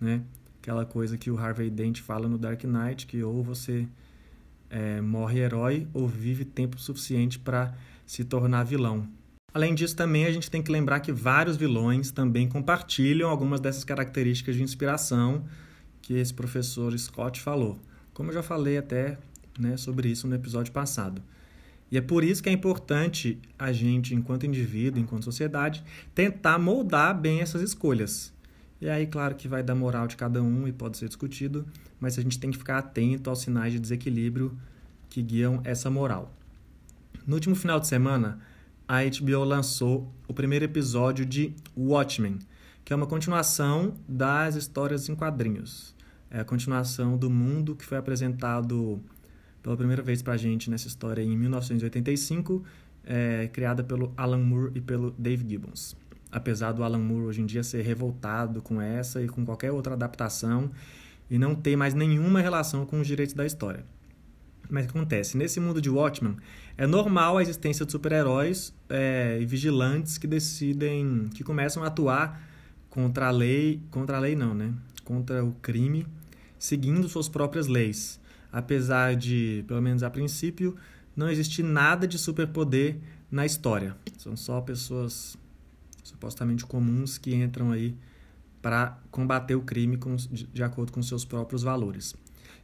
Né? 0.00 0.22
Aquela 0.62 0.86
coisa 0.86 1.18
que 1.18 1.30
o 1.30 1.38
Harvey 1.38 1.68
Dent 1.68 2.00
fala 2.00 2.26
no 2.26 2.38
Dark 2.38 2.64
Knight, 2.64 3.06
que 3.06 3.22
ou 3.22 3.42
você 3.42 3.86
é, 4.70 5.02
morre 5.02 5.40
herói 5.40 5.86
ou 5.92 6.08
vive 6.08 6.46
tempo 6.46 6.78
suficiente 6.80 7.38
para 7.38 7.74
se 8.06 8.24
tornar 8.24 8.64
vilão. 8.64 9.06
Além 9.54 9.72
disso, 9.72 9.94
também 9.94 10.24
a 10.24 10.32
gente 10.32 10.50
tem 10.50 10.60
que 10.60 10.72
lembrar 10.72 10.98
que 10.98 11.12
vários 11.12 11.56
vilões 11.56 12.10
também 12.10 12.48
compartilham 12.48 13.30
algumas 13.30 13.60
dessas 13.60 13.84
características 13.84 14.56
de 14.56 14.64
inspiração 14.64 15.44
que 16.02 16.14
esse 16.14 16.34
professor 16.34 16.98
Scott 16.98 17.40
falou. 17.40 17.78
Como 18.12 18.30
eu 18.30 18.34
já 18.34 18.42
falei 18.42 18.76
até 18.76 19.16
né, 19.56 19.76
sobre 19.76 20.08
isso 20.08 20.26
no 20.26 20.34
episódio 20.34 20.72
passado. 20.72 21.22
E 21.88 21.96
é 21.96 22.00
por 22.00 22.24
isso 22.24 22.42
que 22.42 22.48
é 22.48 22.52
importante 22.52 23.38
a 23.56 23.70
gente, 23.72 24.12
enquanto 24.12 24.44
indivíduo, 24.44 25.00
enquanto 25.00 25.22
sociedade, 25.22 25.84
tentar 26.12 26.58
moldar 26.58 27.16
bem 27.16 27.40
essas 27.40 27.62
escolhas. 27.62 28.32
E 28.80 28.88
aí, 28.88 29.06
claro 29.06 29.36
que 29.36 29.46
vai 29.46 29.62
dar 29.62 29.76
moral 29.76 30.08
de 30.08 30.16
cada 30.16 30.42
um 30.42 30.66
e 30.66 30.72
pode 30.72 30.98
ser 30.98 31.06
discutido, 31.06 31.64
mas 32.00 32.18
a 32.18 32.22
gente 32.22 32.40
tem 32.40 32.50
que 32.50 32.58
ficar 32.58 32.78
atento 32.78 33.30
aos 33.30 33.40
sinais 33.40 33.72
de 33.72 33.78
desequilíbrio 33.78 34.58
que 35.08 35.22
guiam 35.22 35.60
essa 35.62 35.88
moral. 35.88 36.34
No 37.24 37.36
último 37.36 37.54
final 37.54 37.78
de 37.78 37.86
semana, 37.86 38.40
a 38.86 39.02
HBO 39.02 39.44
lançou 39.44 40.12
o 40.28 40.34
primeiro 40.34 40.64
episódio 40.64 41.24
de 41.24 41.54
Watchmen, 41.76 42.38
que 42.84 42.92
é 42.92 42.96
uma 42.96 43.06
continuação 43.06 43.94
das 44.06 44.54
histórias 44.56 45.08
em 45.08 45.14
quadrinhos. 45.14 45.94
É 46.30 46.40
a 46.40 46.44
continuação 46.44 47.16
do 47.16 47.30
mundo 47.30 47.74
que 47.74 47.84
foi 47.84 47.96
apresentado 47.96 49.00
pela 49.62 49.76
primeira 49.76 50.02
vez 50.02 50.20
para 50.20 50.34
a 50.34 50.36
gente 50.36 50.70
nessa 50.70 50.86
história 50.86 51.22
em 51.22 51.36
1985, 51.36 52.62
é, 53.04 53.48
criada 53.52 53.82
pelo 53.82 54.12
Alan 54.16 54.38
Moore 54.38 54.72
e 54.74 54.80
pelo 54.80 55.12
Dave 55.12 55.48
Gibbons. 55.48 55.96
Apesar 56.30 56.72
do 56.72 56.84
Alan 56.84 56.98
Moore 56.98 57.26
hoje 57.26 57.40
em 57.40 57.46
dia 57.46 57.62
ser 57.62 57.82
revoltado 57.82 58.60
com 58.60 58.80
essa 58.82 59.22
e 59.22 59.28
com 59.28 59.46
qualquer 59.46 59.72
outra 59.72 59.94
adaptação 59.94 60.70
e 61.30 61.38
não 61.38 61.54
ter 61.54 61.76
mais 61.76 61.94
nenhuma 61.94 62.40
relação 62.42 62.84
com 62.84 63.00
os 63.00 63.06
direitos 63.06 63.34
da 63.34 63.46
história. 63.46 63.86
Mas 64.68 64.84
o 64.84 64.88
que 64.88 64.96
acontece? 64.96 65.36
Nesse 65.36 65.60
mundo 65.60 65.80
de 65.80 65.90
Watchmen, 65.90 66.36
é 66.76 66.86
normal 66.86 67.38
a 67.38 67.42
existência 67.42 67.84
de 67.84 67.92
super-heróis 67.92 68.74
é, 68.88 69.38
e 69.40 69.46
vigilantes 69.46 70.18
que 70.18 70.26
decidem, 70.26 71.28
que 71.34 71.44
começam 71.44 71.82
a 71.82 71.86
atuar 71.86 72.40
contra 72.88 73.28
a 73.28 73.30
lei, 73.30 73.80
contra 73.90 74.16
a 74.16 74.20
lei 74.20 74.34
não, 74.34 74.54
né? 74.54 74.72
Contra 75.04 75.44
o 75.44 75.52
crime, 75.54 76.06
seguindo 76.58 77.08
suas 77.08 77.28
próprias 77.28 77.66
leis. 77.66 78.20
Apesar 78.52 79.16
de, 79.16 79.64
pelo 79.66 79.82
menos 79.82 80.02
a 80.02 80.10
princípio, 80.10 80.76
não 81.16 81.28
existir 81.28 81.62
nada 81.62 82.06
de 82.06 82.18
superpoder 82.18 82.98
na 83.30 83.44
história. 83.44 83.96
São 84.16 84.36
só 84.36 84.60
pessoas 84.60 85.36
supostamente 86.02 86.64
comuns 86.64 87.18
que 87.18 87.34
entram 87.34 87.72
aí 87.72 87.96
para 88.62 88.98
combater 89.10 89.54
o 89.54 89.60
crime 89.60 89.96
com, 89.96 90.16
de, 90.16 90.46
de 90.46 90.62
acordo 90.62 90.92
com 90.92 91.02
seus 91.02 91.24
próprios 91.24 91.62
valores. 91.62 92.14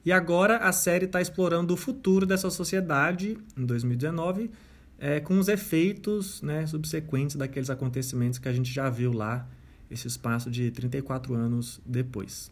E 0.04 0.12
agora 0.12 0.58
a 0.58 0.72
série 0.72 1.04
está 1.04 1.20
explorando 1.20 1.74
o 1.74 1.76
futuro 1.76 2.24
dessa 2.24 2.48
sociedade 2.50 3.36
em 3.56 3.66
2019, 3.66 4.50
é, 4.98 5.20
com 5.20 5.38
os 5.38 5.48
efeitos 5.48 6.40
né, 6.42 6.66
subsequentes 6.66 7.36
daqueles 7.36 7.70
acontecimentos 7.70 8.38
que 8.38 8.48
a 8.48 8.52
gente 8.52 8.72
já 8.72 8.88
viu 8.88 9.12
lá, 9.12 9.46
esse 9.90 10.06
espaço 10.06 10.50
de 10.50 10.70
34 10.70 11.34
anos 11.34 11.80
depois. 11.84 12.50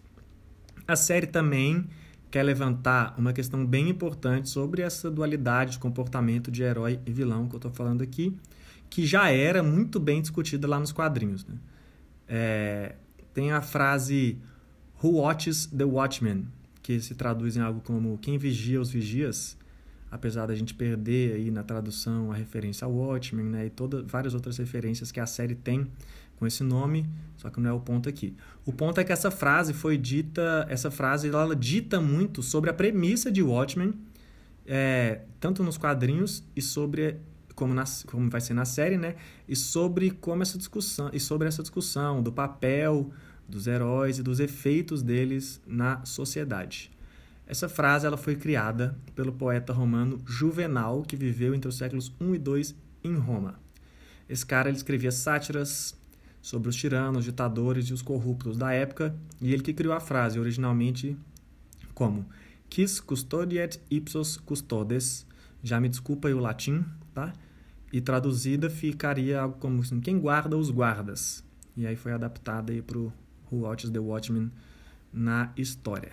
A 0.86 0.96
série 0.96 1.26
também 1.26 1.86
quer 2.30 2.42
levantar 2.42 3.14
uma 3.16 3.32
questão 3.32 3.64
bem 3.64 3.88
importante 3.88 4.48
sobre 4.48 4.82
essa 4.82 5.10
dualidade 5.10 5.72
de 5.72 5.78
comportamento 5.78 6.50
de 6.50 6.62
herói 6.62 7.00
e 7.06 7.12
vilão 7.12 7.48
que 7.48 7.54
eu 7.54 7.58
estou 7.58 7.70
falando 7.70 8.02
aqui, 8.02 8.36
que 8.90 9.06
já 9.06 9.30
era 9.30 9.62
muito 9.62 10.00
bem 10.00 10.20
discutida 10.20 10.66
lá 10.66 10.78
nos 10.78 10.92
quadrinhos. 10.92 11.46
Né? 11.46 11.54
É, 12.26 12.94
tem 13.32 13.52
a 13.52 13.62
frase 13.62 14.38
Who 15.02 15.20
watches 15.20 15.66
the 15.66 15.84
Watchmen? 15.84 16.46
Que 16.88 16.98
se 17.00 17.14
traduz 17.14 17.54
em 17.54 17.60
algo 17.60 17.82
como 17.82 18.16
quem 18.16 18.38
vigia 18.38 18.80
os 18.80 18.88
vigias, 18.88 19.58
apesar 20.10 20.46
da 20.46 20.54
gente 20.54 20.72
perder 20.72 21.34
aí 21.34 21.50
na 21.50 21.62
tradução 21.62 22.32
a 22.32 22.34
referência 22.34 22.86
ao 22.86 22.92
Watchmen, 22.94 23.44
né, 23.44 23.66
e 23.66 23.68
todas 23.68 24.10
várias 24.10 24.32
outras 24.32 24.56
referências 24.56 25.12
que 25.12 25.20
a 25.20 25.26
série 25.26 25.54
tem 25.54 25.86
com 26.36 26.46
esse 26.46 26.64
nome, 26.64 27.06
só 27.36 27.50
que 27.50 27.60
não 27.60 27.68
é 27.68 27.72
o 27.74 27.80
ponto 27.80 28.08
aqui. 28.08 28.34
O 28.64 28.72
ponto 28.72 28.98
é 28.98 29.04
que 29.04 29.12
essa 29.12 29.30
frase 29.30 29.74
foi 29.74 29.98
dita, 29.98 30.66
essa 30.70 30.90
frase 30.90 31.28
ela 31.28 31.54
dita 31.54 32.00
muito 32.00 32.42
sobre 32.42 32.70
a 32.70 32.72
premissa 32.72 33.30
de 33.30 33.42
Watchmen, 33.42 33.92
é, 34.66 35.20
tanto 35.38 35.62
nos 35.62 35.76
quadrinhos 35.76 36.42
e 36.56 36.62
sobre 36.62 37.16
como, 37.54 37.74
na, 37.74 37.84
como 38.06 38.30
vai 38.30 38.40
ser 38.40 38.54
na 38.54 38.64
série, 38.64 38.96
né? 38.96 39.16
E 39.46 39.54
sobre 39.54 40.10
como 40.10 40.42
essa 40.42 40.56
discussão 40.56 41.10
e 41.12 41.20
sobre 41.20 41.48
essa 41.48 41.60
discussão 41.60 42.22
do 42.22 42.32
papel 42.32 43.12
dos 43.48 43.66
heróis 43.66 44.18
e 44.18 44.22
dos 44.22 44.40
efeitos 44.40 45.02
deles 45.02 45.60
na 45.66 46.04
sociedade. 46.04 46.90
Essa 47.46 47.68
frase 47.68 48.06
ela 48.06 48.18
foi 48.18 48.36
criada 48.36 48.96
pelo 49.14 49.32
poeta 49.32 49.72
romano 49.72 50.20
Juvenal, 50.26 51.02
que 51.02 51.16
viveu 51.16 51.54
entre 51.54 51.68
os 51.68 51.78
séculos 51.78 52.12
1 52.20 52.34
e 52.34 52.38
2 52.38 52.74
em 53.02 53.14
Roma. 53.14 53.58
Esse 54.28 54.44
cara 54.44 54.68
ele 54.68 54.76
escrevia 54.76 55.10
sátiras 55.10 55.98
sobre 56.42 56.68
os 56.68 56.76
tiranos, 56.76 57.24
ditadores 57.24 57.86
e 57.86 57.92
os 57.94 58.02
corruptos 58.02 58.58
da 58.58 58.72
época, 58.72 59.16
e 59.40 59.52
ele 59.52 59.62
que 59.62 59.72
criou 59.72 59.94
a 59.94 60.00
frase 60.00 60.38
originalmente 60.38 61.16
como 61.94 62.26
Quis 62.68 63.00
custodiet 63.00 63.80
ipsos 63.90 64.36
custodes, 64.36 65.26
já 65.62 65.80
me 65.80 65.88
desculpa 65.88 66.28
aí 66.28 66.34
o 66.34 66.38
latim, 66.38 66.84
tá? 67.14 67.32
E 67.90 68.00
traduzida 68.00 68.68
ficaria 68.68 69.40
algo 69.40 69.56
como 69.58 69.80
assim, 69.80 70.00
quem 70.00 70.18
guarda 70.18 70.56
os 70.56 70.70
guardas. 70.70 71.42
E 71.74 71.86
aí 71.86 71.96
foi 71.96 72.12
adaptada 72.12 72.72
aí 72.72 72.82
para 72.82 72.98
o 72.98 73.12
Who 73.50 73.60
Watches 73.60 73.90
the 73.90 73.98
Watchmen 73.98 74.50
na 75.12 75.52
história. 75.56 76.12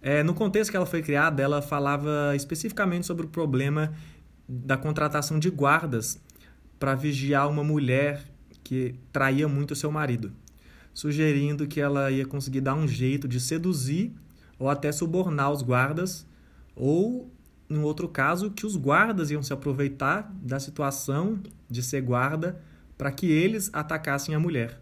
É, 0.00 0.22
no 0.22 0.34
contexto 0.34 0.70
que 0.70 0.76
ela 0.76 0.86
foi 0.86 1.02
criada, 1.02 1.42
ela 1.42 1.60
falava 1.60 2.34
especificamente 2.34 3.06
sobre 3.06 3.26
o 3.26 3.28
problema 3.28 3.92
da 4.48 4.76
contratação 4.76 5.38
de 5.38 5.50
guardas 5.50 6.20
para 6.78 6.94
vigiar 6.94 7.48
uma 7.48 7.64
mulher 7.64 8.22
que 8.62 8.94
traía 9.12 9.48
muito 9.48 9.74
seu 9.74 9.90
marido, 9.90 10.32
sugerindo 10.94 11.66
que 11.66 11.80
ela 11.80 12.10
ia 12.10 12.24
conseguir 12.24 12.60
dar 12.60 12.74
um 12.74 12.86
jeito 12.86 13.26
de 13.26 13.40
seduzir 13.40 14.14
ou 14.58 14.68
até 14.68 14.92
subornar 14.92 15.50
os 15.52 15.62
guardas, 15.62 16.26
ou, 16.74 17.30
em 17.68 17.78
outro 17.78 18.08
caso, 18.08 18.50
que 18.50 18.66
os 18.66 18.76
guardas 18.76 19.30
iam 19.30 19.42
se 19.42 19.52
aproveitar 19.52 20.32
da 20.42 20.60
situação 20.60 21.40
de 21.68 21.82
ser 21.82 22.02
guarda 22.02 22.60
para 22.96 23.12
que 23.12 23.30
eles 23.30 23.70
atacassem 23.72 24.34
a 24.34 24.40
mulher. 24.40 24.80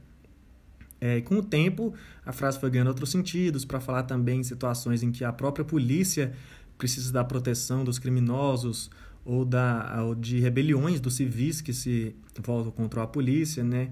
É, 1.00 1.20
com 1.20 1.36
o 1.36 1.42
tempo, 1.42 1.94
a 2.24 2.32
frase 2.32 2.58
foi 2.58 2.70
ganhando 2.70 2.88
outros 2.88 3.10
sentidos 3.10 3.64
para 3.64 3.80
falar 3.80 4.04
também 4.04 4.40
em 4.40 4.42
situações 4.42 5.02
em 5.02 5.12
que 5.12 5.24
a 5.24 5.32
própria 5.32 5.64
polícia 5.64 6.32
precisa 6.78 7.12
da 7.12 7.24
proteção 7.24 7.84
dos 7.84 7.98
criminosos 7.98 8.90
ou, 9.24 9.44
da, 9.44 10.02
ou 10.02 10.14
de 10.14 10.38
rebeliões 10.40 11.00
dos 11.00 11.14
civis 11.16 11.60
que 11.60 11.72
se 11.72 12.14
voltam 12.42 12.70
contra 12.70 13.02
a 13.02 13.06
polícia, 13.06 13.62
né? 13.64 13.90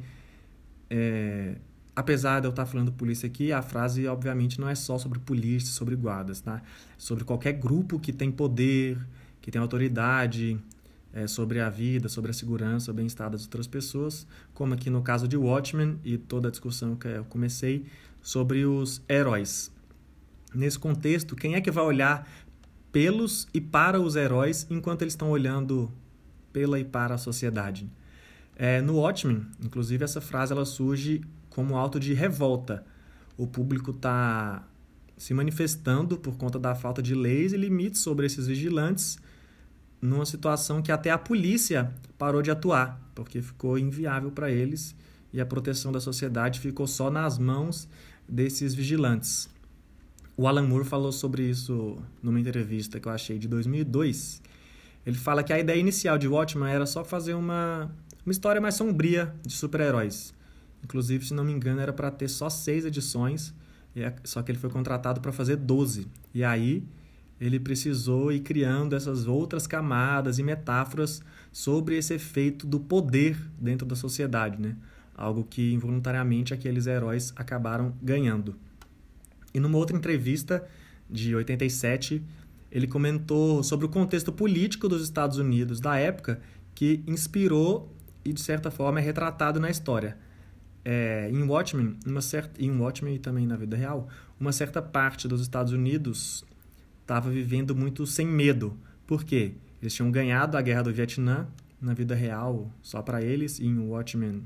É, 0.88 1.56
apesar 1.94 2.40
de 2.40 2.46
eu 2.46 2.50
estar 2.50 2.66
falando 2.66 2.92
polícia 2.92 3.26
aqui, 3.26 3.52
a 3.52 3.62
frase 3.62 4.06
obviamente 4.06 4.60
não 4.60 4.68
é 4.68 4.74
só 4.74 4.98
sobre 4.98 5.18
polícia, 5.18 5.72
sobre 5.72 5.96
guardas, 5.96 6.40
tá? 6.40 6.62
Sobre 6.96 7.24
qualquer 7.24 7.52
grupo 7.54 7.98
que 7.98 8.12
tem 8.12 8.30
poder, 8.30 8.98
que 9.40 9.50
tem 9.50 9.60
autoridade, 9.60 10.58
é, 11.14 11.28
sobre 11.28 11.60
a 11.60 11.70
vida, 11.70 12.08
sobre 12.08 12.32
a 12.32 12.34
segurança, 12.34 12.90
o 12.90 12.94
bem-estar 12.94 13.30
das 13.30 13.44
outras 13.44 13.68
pessoas, 13.68 14.26
como 14.52 14.74
aqui 14.74 14.90
no 14.90 15.00
caso 15.00 15.28
de 15.28 15.36
Watchmen 15.36 15.98
e 16.04 16.18
toda 16.18 16.48
a 16.48 16.50
discussão 16.50 16.96
que 16.96 17.06
eu 17.06 17.24
comecei 17.26 17.86
sobre 18.20 18.66
os 18.66 19.00
heróis. 19.08 19.70
Nesse 20.52 20.78
contexto, 20.78 21.36
quem 21.36 21.54
é 21.54 21.60
que 21.60 21.70
vai 21.70 21.84
olhar 21.84 22.28
pelos 22.90 23.46
e 23.54 23.60
para 23.60 24.00
os 24.00 24.16
heróis 24.16 24.66
enquanto 24.68 25.02
eles 25.02 25.14
estão 25.14 25.30
olhando 25.30 25.90
pela 26.52 26.80
e 26.80 26.84
para 26.84 27.14
a 27.14 27.18
sociedade? 27.18 27.88
É, 28.56 28.80
no 28.80 28.96
Watchmen, 28.96 29.46
inclusive, 29.64 30.02
essa 30.02 30.20
frase 30.20 30.52
ela 30.52 30.64
surge 30.64 31.20
como 31.48 31.76
alto 31.76 32.00
de 32.00 32.12
revolta. 32.12 32.84
O 33.36 33.46
público 33.46 33.92
está 33.92 34.66
se 35.16 35.32
manifestando 35.32 36.18
por 36.18 36.36
conta 36.36 36.58
da 36.58 36.74
falta 36.74 37.00
de 37.00 37.14
leis 37.14 37.52
e 37.52 37.56
limites 37.56 38.00
sobre 38.00 38.26
esses 38.26 38.48
vigilantes 38.48 39.18
numa 40.04 40.26
situação 40.26 40.82
que 40.82 40.92
até 40.92 41.10
a 41.10 41.18
polícia 41.18 41.92
parou 42.18 42.42
de 42.42 42.50
atuar, 42.50 43.00
porque 43.14 43.40
ficou 43.40 43.78
inviável 43.78 44.30
para 44.30 44.50
eles 44.50 44.94
e 45.32 45.40
a 45.40 45.46
proteção 45.46 45.90
da 45.90 46.00
sociedade 46.00 46.60
ficou 46.60 46.86
só 46.86 47.10
nas 47.10 47.38
mãos 47.38 47.88
desses 48.28 48.74
vigilantes. 48.74 49.48
O 50.36 50.46
Alan 50.46 50.66
Moore 50.66 50.84
falou 50.84 51.10
sobre 51.10 51.42
isso 51.48 51.96
numa 52.22 52.38
entrevista 52.38 53.00
que 53.00 53.08
eu 53.08 53.12
achei 53.12 53.38
de 53.38 53.48
2002. 53.48 54.42
Ele 55.06 55.16
fala 55.16 55.42
que 55.42 55.52
a 55.52 55.58
ideia 55.58 55.78
inicial 55.78 56.18
de 56.18 56.28
Watchmen 56.28 56.70
era 56.70 56.86
só 56.86 57.04
fazer 57.04 57.34
uma, 57.34 57.90
uma 58.26 58.32
história 58.32 58.60
mais 58.60 58.74
sombria 58.74 59.34
de 59.42 59.54
super-heróis. 59.54 60.34
Inclusive, 60.82 61.24
se 61.24 61.32
não 61.32 61.44
me 61.44 61.52
engano, 61.52 61.80
era 61.80 61.92
para 61.92 62.10
ter 62.10 62.28
só 62.28 62.50
seis 62.50 62.84
edições, 62.84 63.54
é, 63.96 64.12
só 64.22 64.42
que 64.42 64.52
ele 64.52 64.58
foi 64.58 64.70
contratado 64.70 65.20
para 65.20 65.32
fazer 65.32 65.56
12. 65.56 66.06
E 66.34 66.44
aí 66.44 66.84
ele 67.40 67.58
precisou 67.58 68.32
ir 68.32 68.40
criando 68.40 68.94
essas 68.94 69.26
outras 69.26 69.66
camadas 69.66 70.38
e 70.38 70.42
metáforas 70.42 71.22
sobre 71.52 71.96
esse 71.96 72.14
efeito 72.14 72.66
do 72.66 72.78
poder 72.80 73.36
dentro 73.58 73.86
da 73.86 73.96
sociedade, 73.96 74.60
né? 74.60 74.76
Algo 75.16 75.44
que 75.44 75.72
involuntariamente 75.72 76.54
aqueles 76.54 76.86
heróis 76.86 77.32
acabaram 77.36 77.94
ganhando. 78.02 78.56
E 79.52 79.60
numa 79.60 79.78
outra 79.78 79.96
entrevista 79.96 80.66
de 81.08 81.34
87, 81.34 82.22
ele 82.70 82.86
comentou 82.88 83.62
sobre 83.62 83.86
o 83.86 83.88
contexto 83.88 84.32
político 84.32 84.88
dos 84.88 85.02
Estados 85.02 85.38
Unidos 85.38 85.78
da 85.80 85.96
época 85.96 86.40
que 86.74 87.04
inspirou 87.06 87.92
e 88.24 88.32
de 88.32 88.40
certa 88.40 88.70
forma 88.70 88.98
é 88.98 89.02
retratado 89.02 89.60
na 89.60 89.70
história. 89.70 90.16
É, 90.84 91.30
em 91.32 91.42
Watchmen, 91.44 91.96
uma 92.04 92.20
certa, 92.20 92.60
em 92.60 92.70
Watchmen 92.76 93.14
e 93.14 93.18
também 93.18 93.46
na 93.46 93.56
vida 93.56 93.76
real, 93.76 94.08
uma 94.38 94.52
certa 94.52 94.82
parte 94.82 95.28
dos 95.28 95.40
Estados 95.40 95.72
Unidos 95.72 96.44
estava 97.04 97.30
vivendo 97.30 97.76
muito 97.76 98.06
sem 98.06 98.26
medo. 98.26 98.76
Por 99.06 99.24
quê? 99.24 99.52
Eles 99.80 99.92
tinham 99.92 100.10
ganhado 100.10 100.56
a 100.56 100.62
guerra 100.62 100.82
do 100.82 100.92
Vietnã 100.92 101.46
na 101.80 101.92
vida 101.92 102.14
real, 102.14 102.72
só 102.80 103.02
para 103.02 103.22
eles, 103.22 103.58
e 103.58 103.66
em 103.66 103.78
Watchmen 103.78 104.42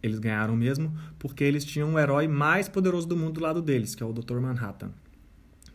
eles 0.00 0.18
ganharam 0.18 0.56
mesmo, 0.56 0.92
porque 1.18 1.44
eles 1.44 1.64
tinham 1.64 1.94
o 1.94 1.98
herói 1.98 2.26
mais 2.26 2.68
poderoso 2.68 3.06
do 3.06 3.16
mundo 3.16 3.34
do 3.34 3.40
lado 3.40 3.60
deles, 3.60 3.94
que 3.94 4.02
é 4.02 4.06
o 4.06 4.12
Dr. 4.12 4.38
Manhattan. 4.38 4.90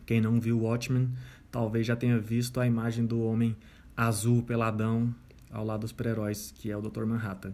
Quem 0.04 0.20
não 0.20 0.40
viu 0.40 0.60
Watchmen 0.60 1.10
talvez 1.50 1.86
já 1.86 1.96
tenha 1.96 2.18
visto 2.18 2.60
a 2.60 2.66
imagem 2.66 3.06
do 3.06 3.20
homem 3.20 3.56
azul 3.96 4.42
peladão 4.42 5.14
ao 5.50 5.64
lado 5.64 5.80
dos 5.80 5.90
super-heróis, 5.90 6.52
que 6.56 6.70
é 6.70 6.76
o 6.76 6.82
Dr. 6.82 7.04
Manhattan. 7.04 7.52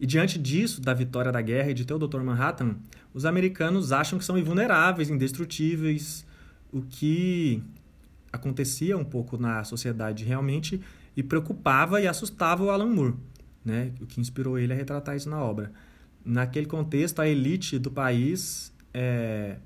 E 0.00 0.06
diante 0.06 0.38
disso, 0.38 0.80
da 0.80 0.92
vitória 0.92 1.30
da 1.30 1.40
guerra 1.40 1.70
e 1.70 1.74
de 1.74 1.84
ter 1.84 1.94
o 1.94 1.98
Dr. 1.98 2.20
Manhattan, 2.20 2.76
os 3.14 3.24
americanos 3.24 3.92
acham 3.92 4.18
que 4.18 4.24
são 4.24 4.38
invulneráveis, 4.38 5.10
indestrutíveis, 5.10 6.26
o 6.72 6.82
que 6.82 7.62
acontecia 8.32 8.96
um 8.96 9.04
pouco 9.04 9.36
na 9.36 9.62
sociedade 9.62 10.24
realmente 10.24 10.80
e 11.14 11.22
preocupava 11.22 12.00
e 12.00 12.08
assustava 12.08 12.64
o 12.64 12.70
Alan 12.70 12.86
Moore, 12.86 13.14
né? 13.64 13.92
o 14.00 14.06
que 14.06 14.20
inspirou 14.20 14.58
ele 14.58 14.72
a 14.72 14.76
retratar 14.76 15.14
isso 15.14 15.28
na 15.28 15.38
obra. 15.38 15.70
Naquele 16.24 16.66
contexto, 16.66 17.20
a 17.20 17.28
elite 17.28 17.78
do 17.78 17.90
país 17.90 18.72
é, 18.94 19.58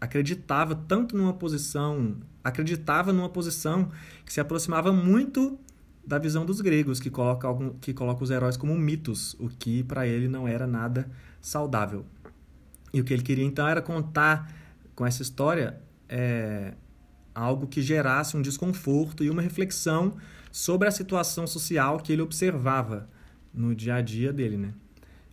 acreditava 0.00 0.74
tanto 0.74 1.16
numa 1.16 1.32
posição, 1.32 2.16
acreditava 2.42 3.12
numa 3.12 3.28
posição 3.28 3.90
que 4.24 4.32
se 4.32 4.40
aproximava 4.40 4.92
muito 4.92 5.58
da 6.04 6.18
visão 6.18 6.44
dos 6.44 6.60
gregos, 6.60 6.98
que 6.98 7.10
coloca, 7.10 7.46
algum, 7.46 7.70
que 7.74 7.92
coloca 7.92 8.24
os 8.24 8.30
heróis 8.30 8.56
como 8.56 8.76
mitos, 8.76 9.36
o 9.38 9.48
que 9.48 9.82
para 9.82 10.06
ele 10.06 10.26
não 10.26 10.48
era 10.48 10.66
nada 10.66 11.08
saudável. 11.40 12.04
E 12.92 13.00
o 13.00 13.04
que 13.04 13.12
ele 13.12 13.22
queria 13.22 13.44
então 13.44 13.68
era 13.68 13.82
contar 13.82 14.50
com 14.94 15.06
essa 15.06 15.20
história 15.20 15.78
é, 16.08 16.74
algo 17.34 17.66
que 17.66 17.82
gerasse 17.82 18.36
um 18.36 18.42
desconforto 18.42 19.22
e 19.22 19.30
uma 19.30 19.42
reflexão 19.42 20.14
sobre 20.50 20.88
a 20.88 20.90
situação 20.90 21.46
social 21.46 21.98
que 21.98 22.12
ele 22.12 22.22
observava 22.22 23.08
no 23.52 23.74
dia 23.74 23.96
a 23.96 24.00
dia 24.00 24.32
dele. 24.32 24.56
Né? 24.56 24.74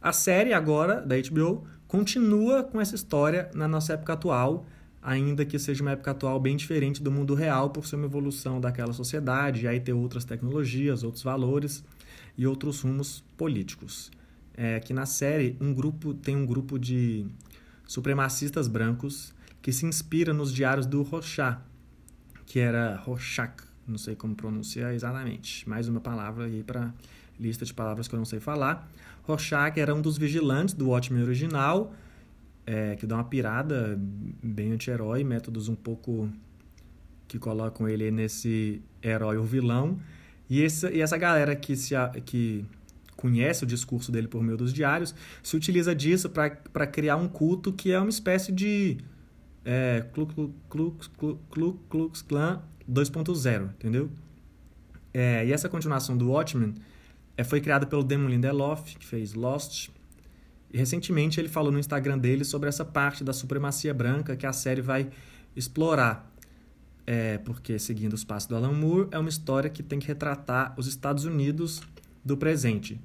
A 0.02 0.12
série 0.14 0.54
agora 0.54 1.02
da 1.02 1.16
HBO 1.18 1.66
continua 1.88 2.64
com 2.64 2.80
essa 2.80 2.96
história 2.96 3.50
na 3.54 3.68
nossa 3.68 3.94
época 3.94 4.14
atual, 4.14 4.66
ainda 5.02 5.46
que 5.46 5.58
seja 5.60 5.84
uma 5.84 5.92
época 5.92 6.12
atual 6.12 6.40
bem 6.40 6.56
diferente 6.56 7.02
do 7.02 7.12
mundo 7.12 7.34
real, 7.34 7.70
por 7.70 7.86
ser 7.86 7.96
uma 7.96 8.06
evolução 8.06 8.60
daquela 8.60 8.94
sociedade, 8.94 9.66
e 9.66 9.68
aí 9.68 9.80
ter 9.80 9.94
outras 9.94 10.26
tecnologias, 10.26 11.04
outros 11.04 11.24
valores 11.24 11.84
e 12.38 12.46
outros 12.46 12.82
rumos 12.82 13.24
políticos. 13.38 14.12
É 14.58 14.80
que 14.80 14.94
na 14.94 15.06
série 15.06 15.58
um 15.60 15.74
grupo 15.74 16.14
tem 16.14 16.36
um 16.36 16.46
grupo 16.46 16.80
de 16.80 17.26
supremacistas 17.86 18.68
brancos 18.68 19.35
que 19.66 19.74
se 19.74 19.84
inspira 19.84 20.32
nos 20.32 20.54
diários 20.54 20.86
do 20.86 21.02
Rorschach, 21.02 21.58
que 22.46 22.60
era 22.60 22.98
Rorschach, 22.98 23.64
não 23.88 23.98
sei 23.98 24.16
como 24.16 24.36
pronunciar 24.36 24.94
exatamente, 24.94 25.68
mais 25.68 25.88
uma 25.88 26.00
palavra 26.00 26.46
aí 26.46 26.62
para 26.62 26.94
lista 27.40 27.66
de 27.66 27.74
palavras 27.74 28.08
que 28.08 28.14
eu 28.14 28.20
não 28.20 28.26
sei 28.26 28.40
falar. 28.40 28.88
Rorschach 29.24 29.80
era 29.80 29.96
um 29.96 30.04
dos 30.04 30.20
vigilantes 30.20 30.76
do 30.76 30.90
Watchmen 30.90 31.24
original, 31.24 31.92
é, 32.64 32.96
que 32.96 33.08
dá 33.08 33.16
uma 33.16 33.24
pirada 33.24 34.00
bem 34.00 34.72
anti-herói, 34.72 35.24
métodos 35.24 35.68
um 35.68 35.74
pouco 35.74 36.30
que 37.28 37.40
colocam 37.40 37.90
ele 37.90 38.12
nesse 38.12 38.84
herói 39.02 39.38
ou 39.38 39.46
vilão. 39.46 40.00
E 40.48 40.62
essa, 40.62 40.92
e 40.92 41.02
essa 41.02 41.18
galera 41.18 41.56
que, 41.56 41.76
se, 41.76 41.96
que 42.24 42.64
conhece 43.18 43.64
o 43.64 43.68
discurso 43.68 44.12
dele 44.12 44.28
por 44.28 44.44
meio 44.44 44.58
dos 44.60 44.72
diários 44.72 45.16
se 45.42 45.58
utiliza 45.58 45.96
disso 45.96 46.30
para 46.30 46.86
criar 46.86 47.16
um 47.16 47.28
culto 47.28 47.74
que 47.74 47.92
é 47.92 48.00
uma 48.00 48.10
espécie 48.10 48.52
de 48.52 49.00
é, 49.66 50.06
Klux, 50.14 51.10
Klux, 51.90 52.22
Klan 52.22 52.62
2.0, 52.90 53.70
entendeu? 53.72 54.10
É, 55.14 55.46
e 55.46 55.52
essa 55.52 55.68
continuação 55.68 56.16
do 56.16 56.30
Watchmen 56.30 56.76
é, 57.36 57.44
foi 57.44 57.60
criada 57.60 57.86
pelo 57.86 58.04
Damon 58.04 58.30
Lindelof, 58.30 58.96
que 58.96 59.06
fez 59.06 59.34
Lost, 59.34 59.90
e 60.72 60.78
recentemente 60.78 61.40
ele 61.40 61.48
falou 61.48 61.72
no 61.72 61.80
Instagram 61.80 62.18
dele 62.18 62.44
sobre 62.44 62.70
essa 62.70 62.84
parte 62.84 63.24
da 63.24 63.34
supremacia 63.34 63.94
branca 63.94 64.36
que 64.36 64.46
a 64.46 64.54
série 64.54 64.82
vai 64.82 65.10
explorar. 65.56 66.32
É, 67.08 67.38
porque, 67.38 67.80
seguindo 67.80 68.14
os 68.14 68.24
passos 68.24 68.50
do 68.50 68.56
Alan 68.56 68.74
Moore, 68.74 69.08
é 69.12 69.18
uma 69.18 69.30
história 69.30 69.70
que 69.70 69.82
tem 69.82 70.00
que 70.00 70.08
retratar 70.08 70.74
os 70.78 70.88
Estados 70.88 71.24
Unidos 71.24 71.82
do 72.24 72.36
presente. 72.36 73.00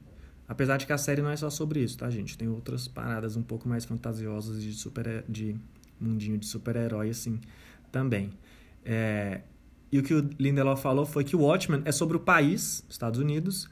Apesar 0.48 0.78
de 0.78 0.86
que 0.86 0.92
a 0.92 0.98
série 0.98 1.22
não 1.22 1.30
é 1.30 1.36
só 1.36 1.48
sobre 1.48 1.80
isso, 1.80 1.98
tá, 1.98 2.10
gente? 2.10 2.36
Tem 2.36 2.48
outras 2.48 2.88
paradas 2.88 3.36
um 3.36 3.42
pouco 3.42 3.68
mais 3.68 3.84
fantasiosas 3.84 4.60
de, 4.60 4.72
super, 4.72 5.24
de 5.28 5.54
mundinho 6.00 6.38
de 6.38 6.46
super-herói, 6.46 7.10
assim, 7.10 7.40
também. 7.92 8.30
É, 8.84 9.42
e 9.92 9.98
o 9.98 10.02
que 10.02 10.14
o 10.14 10.30
Lindelof 10.38 10.82
falou 10.82 11.04
foi 11.04 11.24
que 11.24 11.36
o 11.36 11.40
Watchmen 11.40 11.82
é 11.84 11.92
sobre 11.92 12.16
o 12.16 12.20
país, 12.20 12.84
Estados 12.88 13.20
Unidos, 13.20 13.68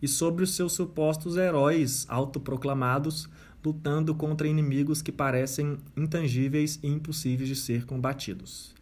e 0.00 0.08
sobre 0.08 0.44
os 0.44 0.54
seus 0.54 0.72
supostos 0.72 1.36
heróis 1.36 2.06
autoproclamados 2.08 3.28
lutando 3.64 4.14
contra 4.14 4.48
inimigos 4.48 5.00
que 5.00 5.12
parecem 5.12 5.78
intangíveis 5.96 6.78
e 6.82 6.88
impossíveis 6.88 7.48
de 7.48 7.56
ser 7.56 7.86
combatidos. 7.86 8.74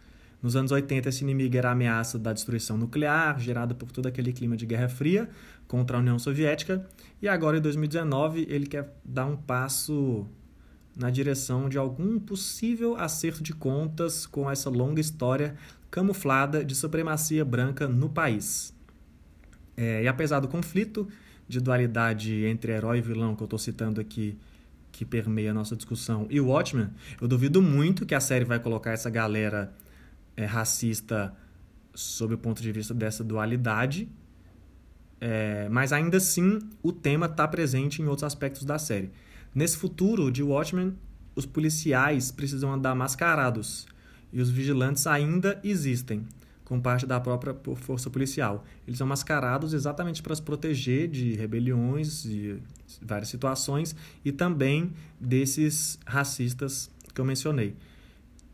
Nos 0.42 0.56
anos 0.56 0.72
80, 0.72 1.10
esse 1.10 1.22
inimigo 1.22 1.54
era 1.54 1.68
a 1.68 1.72
ameaça 1.72 2.18
da 2.18 2.32
destruição 2.32 2.78
nuclear, 2.78 3.38
gerada 3.38 3.74
por 3.74 3.92
todo 3.92 4.06
aquele 4.06 4.32
clima 4.32 4.56
de 4.56 4.64
Guerra 4.64 4.88
Fria 4.88 5.28
contra 5.68 5.98
a 5.98 6.00
União 6.00 6.18
Soviética, 6.18 6.88
e 7.20 7.28
agora 7.28 7.58
em 7.58 7.60
2019 7.60 8.46
ele 8.48 8.66
quer 8.66 8.96
dar 9.04 9.26
um 9.26 9.36
passo 9.36 10.26
na 11.00 11.08
direção 11.08 11.66
de 11.66 11.78
algum 11.78 12.20
possível 12.20 12.94
acerto 12.94 13.42
de 13.42 13.54
contas 13.54 14.26
com 14.26 14.50
essa 14.50 14.68
longa 14.68 15.00
história 15.00 15.56
camuflada 15.90 16.62
de 16.62 16.74
supremacia 16.74 17.42
branca 17.42 17.88
no 17.88 18.10
país. 18.10 18.74
É, 19.74 20.02
e 20.02 20.08
apesar 20.08 20.40
do 20.40 20.46
conflito 20.46 21.08
de 21.48 21.58
dualidade 21.58 22.44
entre 22.44 22.72
herói 22.72 22.98
e 22.98 23.00
vilão 23.00 23.34
que 23.34 23.42
eu 23.42 23.46
estou 23.46 23.58
citando 23.58 23.98
aqui 23.98 24.36
que 24.92 25.04
permeia 25.04 25.52
a 25.52 25.54
nossa 25.54 25.74
discussão 25.74 26.26
e 26.28 26.38
o 26.38 26.48
Watchmen, 26.48 26.88
eu 27.18 27.26
duvido 27.26 27.62
muito 27.62 28.04
que 28.04 28.14
a 28.14 28.20
série 28.20 28.44
vai 28.44 28.60
colocar 28.60 28.90
essa 28.90 29.08
galera 29.08 29.72
é, 30.36 30.44
racista 30.44 31.34
sob 31.94 32.34
o 32.34 32.38
ponto 32.38 32.60
de 32.60 32.70
vista 32.70 32.92
dessa 32.92 33.24
dualidade, 33.24 34.06
é, 35.18 35.66
mas 35.70 35.94
ainda 35.94 36.18
assim 36.18 36.58
o 36.82 36.92
tema 36.92 37.24
está 37.24 37.48
presente 37.48 38.02
em 38.02 38.06
outros 38.06 38.24
aspectos 38.24 38.64
da 38.64 38.78
série. 38.78 39.10
Nesse 39.54 39.76
futuro 39.76 40.30
de 40.30 40.42
Watchmen, 40.42 40.94
os 41.34 41.44
policiais 41.44 42.30
precisam 42.30 42.72
andar 42.72 42.94
mascarados 42.94 43.86
e 44.32 44.40
os 44.40 44.48
vigilantes 44.48 45.06
ainda 45.08 45.60
existem, 45.64 46.24
com 46.64 46.80
parte 46.80 47.04
da 47.04 47.18
própria 47.18 47.52
força 47.74 48.08
policial. 48.08 48.64
Eles 48.86 48.98
são 48.98 49.06
mascarados 49.06 49.74
exatamente 49.74 50.22
para 50.22 50.36
se 50.36 50.42
proteger 50.42 51.08
de 51.08 51.34
rebeliões 51.34 52.24
e 52.24 52.62
várias 53.02 53.28
situações 53.28 53.94
e 54.24 54.30
também 54.30 54.92
desses 55.18 55.98
racistas 56.06 56.88
que 57.12 57.20
eu 57.20 57.24
mencionei. 57.24 57.74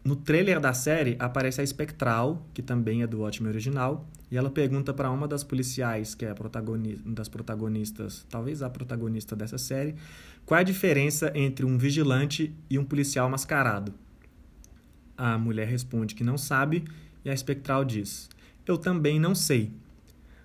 No 0.06 0.14
trailer 0.14 0.60
da 0.60 0.72
série 0.72 1.16
aparece 1.18 1.60
a 1.60 1.66
Spectral, 1.66 2.46
que 2.54 2.62
também 2.62 3.02
é 3.02 3.08
do 3.08 3.22
ótimo 3.22 3.48
original, 3.48 4.08
e 4.30 4.36
ela 4.36 4.48
pergunta 4.48 4.94
para 4.94 5.10
uma 5.10 5.26
das 5.26 5.42
policiais, 5.42 6.14
que 6.14 6.24
é 6.24 6.30
a 6.30 6.34
das 7.06 7.28
protagonistas, 7.28 8.24
talvez 8.30 8.62
a 8.62 8.70
protagonista 8.70 9.34
dessa 9.34 9.58
série, 9.58 9.96
qual 10.44 10.58
é 10.58 10.60
a 10.60 10.64
diferença 10.64 11.32
entre 11.34 11.66
um 11.66 11.76
vigilante 11.76 12.54
e 12.70 12.78
um 12.78 12.84
policial 12.84 13.28
mascarado. 13.28 13.92
A 15.18 15.36
mulher 15.36 15.66
responde 15.66 16.14
que 16.14 16.22
não 16.22 16.38
sabe 16.38 16.84
e 17.24 17.28
a 17.28 17.34
espectral 17.34 17.84
diz: 17.84 18.28
Eu 18.64 18.78
também 18.78 19.18
não 19.18 19.34
sei. 19.34 19.72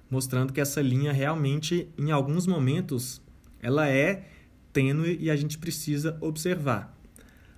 Mostrando 0.10 0.52
que 0.52 0.60
essa 0.60 0.82
linha 0.82 1.14
realmente, 1.14 1.88
em 2.00 2.10
alguns 2.10 2.48
momentos, 2.48 3.22
ela 3.62 3.88
é 3.88 4.28
tênue 4.74 5.20
e 5.22 5.30
a 5.30 5.36
gente 5.36 5.60
precisa 5.60 6.18
observar. 6.20 6.98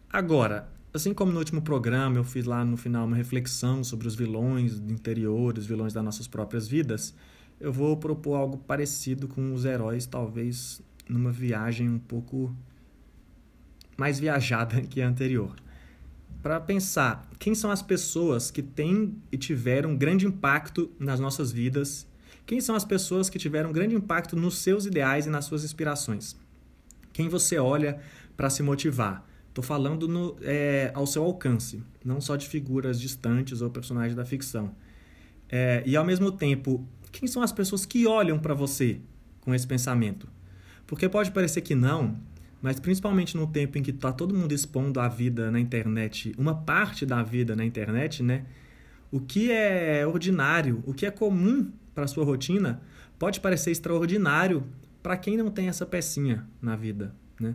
Agora, 0.10 0.73
assim 0.94 1.14
como 1.14 1.32
no 1.32 1.40
último 1.40 1.62
programa 1.62 2.18
eu 2.18 2.24
fiz 2.24 2.46
lá 2.46 2.64
no 2.64 2.78
final 2.78 3.06
uma 3.06 3.16
reflexão 3.16 3.84
sobre 3.84 4.08
os 4.08 4.16
vilões 4.16 4.80
do 4.80 4.92
interior, 4.92 5.58
os 5.58 5.66
vilões 5.66 5.94
das 5.94 6.04
nossas 6.04 6.28
próprias 6.28 6.68
vidas, 6.68 7.14
eu 7.60 7.72
vou 7.72 7.98
propor 7.98 8.36
algo 8.36 8.58
parecido 8.58 9.28
com 9.28 9.54
os 9.54 9.66
heróis, 9.66 10.06
talvez 10.06 10.82
numa 11.08 11.32
viagem 11.32 11.90
um 11.90 12.00
pouco 12.00 12.56
mais 13.98 14.20
viajada 14.20 14.82
que 14.88 15.02
a 15.02 15.08
anterior 15.08 15.56
para 16.44 16.60
pensar 16.60 17.26
quem 17.40 17.56
são 17.56 17.72
as 17.72 17.82
pessoas 17.82 18.52
que 18.52 18.62
têm 18.62 19.16
e 19.32 19.38
tiveram 19.38 19.96
grande 19.96 20.28
impacto 20.28 20.92
nas 21.00 21.18
nossas 21.18 21.54
vidas, 21.54 22.06
quem 22.46 22.60
são 22.60 22.76
as 22.76 22.84
pessoas 22.84 23.30
que 23.30 23.40
tiveram 23.40 23.72
grande 23.72 23.96
impacto 23.96 24.36
nos 24.36 24.58
seus 24.58 24.86
ideais 24.86 25.26
e 25.26 25.30
nas 25.30 25.46
suas 25.46 25.64
inspirações. 25.64 26.36
Quem 27.14 27.30
você 27.30 27.58
olha 27.58 28.02
para 28.36 28.50
se 28.50 28.62
motivar. 28.62 29.26
Estou 29.54 29.64
falando 29.64 30.08
no, 30.08 30.36
é, 30.42 30.92
ao 30.96 31.06
seu 31.06 31.24
alcance, 31.24 31.84
não 32.04 32.20
só 32.20 32.36
de 32.36 32.48
figuras 32.48 33.00
distantes 33.00 33.62
ou 33.62 33.70
personagens 33.70 34.16
da 34.16 34.26
ficção. 34.26 34.74
É, 35.48 35.84
e 35.86 35.96
ao 35.96 36.04
mesmo 36.04 36.32
tempo, 36.32 36.84
quem 37.12 37.28
são 37.28 37.44
as 37.44 37.52
pessoas 37.52 37.86
que 37.86 38.08
olham 38.08 38.40
para 38.40 38.56
você 38.56 39.00
com 39.42 39.54
esse 39.54 39.68
pensamento? 39.68 40.28
Porque 40.88 41.08
pode 41.08 41.30
parecer 41.30 41.62
que 41.62 41.76
não, 41.76 42.18
mas 42.64 42.80
principalmente 42.80 43.38
no 43.38 43.46
tempo 43.46 43.78
em 43.78 43.84
que 43.84 43.92
está 43.92 44.12
todo 44.12 44.34
mundo 44.34 44.54
expondo 44.54 45.00
a 45.00 45.08
vida 45.08 45.52
na 45.52 45.60
internet, 45.60 46.34
uma 46.36 46.56
parte 46.56 47.06
da 47.06 47.22
vida 47.22 47.56
na 47.56 47.64
internet, 47.64 48.24
né? 48.24 48.46
O 49.12 49.20
que 49.20 49.52
é 49.52 50.04
ordinário, 50.08 50.84
o 50.88 50.96
que 50.96 51.06
é 51.06 51.12
comum 51.12 51.72
para 51.94 52.08
sua 52.08 52.26
rotina, 52.26 52.82
pode 53.20 53.40
parecer 53.40 53.70
extraordinário 53.70 54.64
para 55.04 55.16
quem 55.16 55.38
não 55.38 55.52
tem 55.52 55.68
essa 55.68 55.86
pecinha 55.86 56.44
na 56.60 56.76
vida, 56.76 57.14
né? 57.40 57.54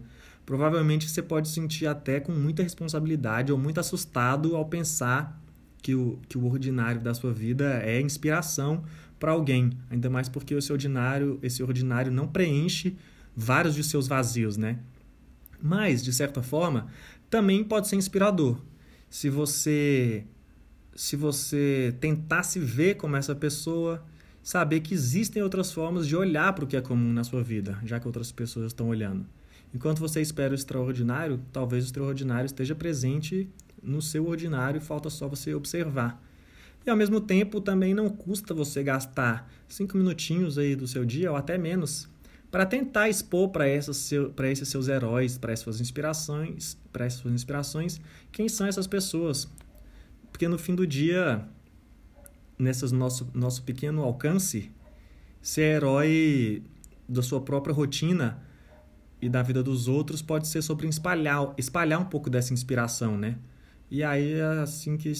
Provavelmente 0.48 1.06
você 1.06 1.20
pode 1.20 1.46
sentir 1.46 1.86
até 1.86 2.20
com 2.20 2.32
muita 2.32 2.62
responsabilidade 2.62 3.52
ou 3.52 3.58
muito 3.58 3.80
assustado 3.80 4.56
ao 4.56 4.64
pensar 4.64 5.38
que 5.82 5.94
o, 5.94 6.18
que 6.26 6.38
o 6.38 6.46
ordinário 6.46 7.02
da 7.02 7.12
sua 7.12 7.34
vida 7.34 7.82
é 7.82 8.00
inspiração 8.00 8.82
para 9.20 9.32
alguém, 9.32 9.72
ainda 9.90 10.08
mais 10.08 10.26
porque 10.26 10.54
esse 10.54 10.72
ordinário, 10.72 11.38
esse 11.42 11.62
ordinário 11.62 12.10
não 12.10 12.26
preenche 12.26 12.96
vários 13.36 13.74
de 13.74 13.84
seus 13.84 14.08
vazios, 14.08 14.56
né? 14.56 14.78
Mas, 15.62 16.02
de 16.02 16.14
certa 16.14 16.42
forma, 16.42 16.86
também 17.28 17.62
pode 17.62 17.86
ser 17.86 17.96
inspirador. 17.96 18.58
Se 19.10 19.28
você 19.28 20.24
se 20.94 21.14
você 21.14 21.94
tentar 22.00 22.42
se 22.42 22.58
ver 22.58 22.94
como 22.94 23.16
essa 23.16 23.34
pessoa, 23.34 24.02
saber 24.42 24.80
que 24.80 24.94
existem 24.94 25.42
outras 25.42 25.70
formas 25.70 26.08
de 26.08 26.16
olhar 26.16 26.54
para 26.54 26.64
o 26.64 26.66
que 26.66 26.74
é 26.74 26.80
comum 26.80 27.12
na 27.12 27.22
sua 27.22 27.42
vida, 27.42 27.78
já 27.84 28.00
que 28.00 28.06
outras 28.06 28.32
pessoas 28.32 28.68
estão 28.68 28.88
olhando. 28.88 29.26
Enquanto 29.74 29.98
você 29.98 30.20
espera 30.20 30.52
o 30.52 30.54
extraordinário, 30.54 31.40
talvez 31.52 31.84
o 31.84 31.86
extraordinário 31.86 32.46
esteja 32.46 32.74
presente 32.74 33.48
no 33.82 34.00
seu 34.00 34.26
ordinário, 34.26 34.80
falta 34.80 35.10
só 35.10 35.28
você 35.28 35.54
observar. 35.54 36.22
E 36.86 36.90
ao 36.90 36.96
mesmo 36.96 37.20
tempo 37.20 37.60
também 37.60 37.94
não 37.94 38.08
custa 38.08 38.54
você 38.54 38.82
gastar 38.82 39.50
cinco 39.68 39.96
minutinhos 39.96 40.56
aí 40.56 40.74
do 40.74 40.86
seu 40.86 41.04
dia 41.04 41.30
ou 41.30 41.36
até 41.36 41.58
menos 41.58 42.08
para 42.50 42.64
tentar 42.64 43.08
expor 43.08 43.50
para 43.50 43.66
seu, 43.82 44.32
esses 44.44 44.68
seus 44.68 44.88
heróis, 44.88 45.36
para 45.36 45.52
essas 45.52 45.64
suas 45.64 45.80
inspirações, 45.80 46.78
para 46.92 47.04
essas 47.04 47.20
suas 47.20 47.34
inspirações, 47.34 48.00
quem 48.32 48.48
são 48.48 48.66
essas 48.66 48.86
pessoas. 48.86 49.46
Porque 50.32 50.48
no 50.48 50.58
fim 50.58 50.74
do 50.74 50.86
dia, 50.86 51.46
nesse 52.58 52.92
nosso, 52.94 53.30
nosso 53.34 53.62
pequeno 53.62 54.02
alcance, 54.02 54.70
ser 55.42 55.76
herói 55.76 56.62
da 57.08 57.22
sua 57.22 57.40
própria 57.40 57.74
rotina 57.74 58.42
e 59.20 59.28
da 59.28 59.42
vida 59.42 59.62
dos 59.62 59.88
outros 59.88 60.22
pode 60.22 60.46
ser 60.48 60.62
sobre 60.62 60.86
espalhar, 60.86 61.54
espalhar 61.56 62.00
um 62.00 62.04
pouco 62.04 62.30
dessa 62.30 62.52
inspiração, 62.52 63.16
né? 63.18 63.36
E 63.90 64.02
aí, 64.02 64.40
assim 64.40 64.96
que 64.96 65.12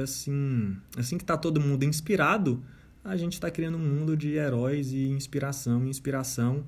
assim, 0.00 0.76
assim 0.96 1.16
que 1.16 1.24
tá 1.24 1.36
todo 1.36 1.60
mundo 1.60 1.84
inspirado, 1.84 2.62
a 3.02 3.16
gente 3.16 3.34
está 3.34 3.50
criando 3.50 3.78
um 3.78 3.80
mundo 3.80 4.16
de 4.16 4.34
heróis 4.34 4.92
e 4.92 5.08
inspiração, 5.08 5.86
inspiração, 5.86 6.64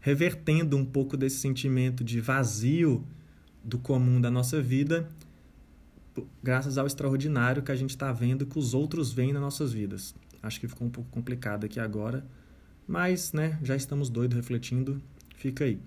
revertendo 0.00 0.76
um 0.76 0.84
pouco 0.84 1.16
desse 1.16 1.36
sentimento 1.36 2.02
de 2.02 2.20
vazio 2.20 3.04
do 3.62 3.78
comum 3.78 4.20
da 4.20 4.30
nossa 4.30 4.60
vida, 4.60 5.08
graças 6.42 6.78
ao 6.78 6.86
extraordinário 6.86 7.62
que 7.62 7.72
a 7.72 7.76
gente 7.76 7.90
está 7.90 8.12
vendo 8.12 8.46
que 8.46 8.58
os 8.58 8.74
outros 8.74 9.12
veem 9.12 9.32
nas 9.32 9.42
nossas 9.42 9.72
vidas. 9.72 10.14
Acho 10.42 10.60
que 10.60 10.68
ficou 10.68 10.86
um 10.86 10.90
pouco 10.90 11.10
complicado 11.10 11.64
aqui 11.64 11.78
agora, 11.78 12.24
mas 12.86 13.32
né, 13.32 13.58
já 13.62 13.76
estamos 13.76 14.08
doidos 14.08 14.36
refletindo, 14.36 15.00
fica 15.36 15.64
aí. 15.64 15.78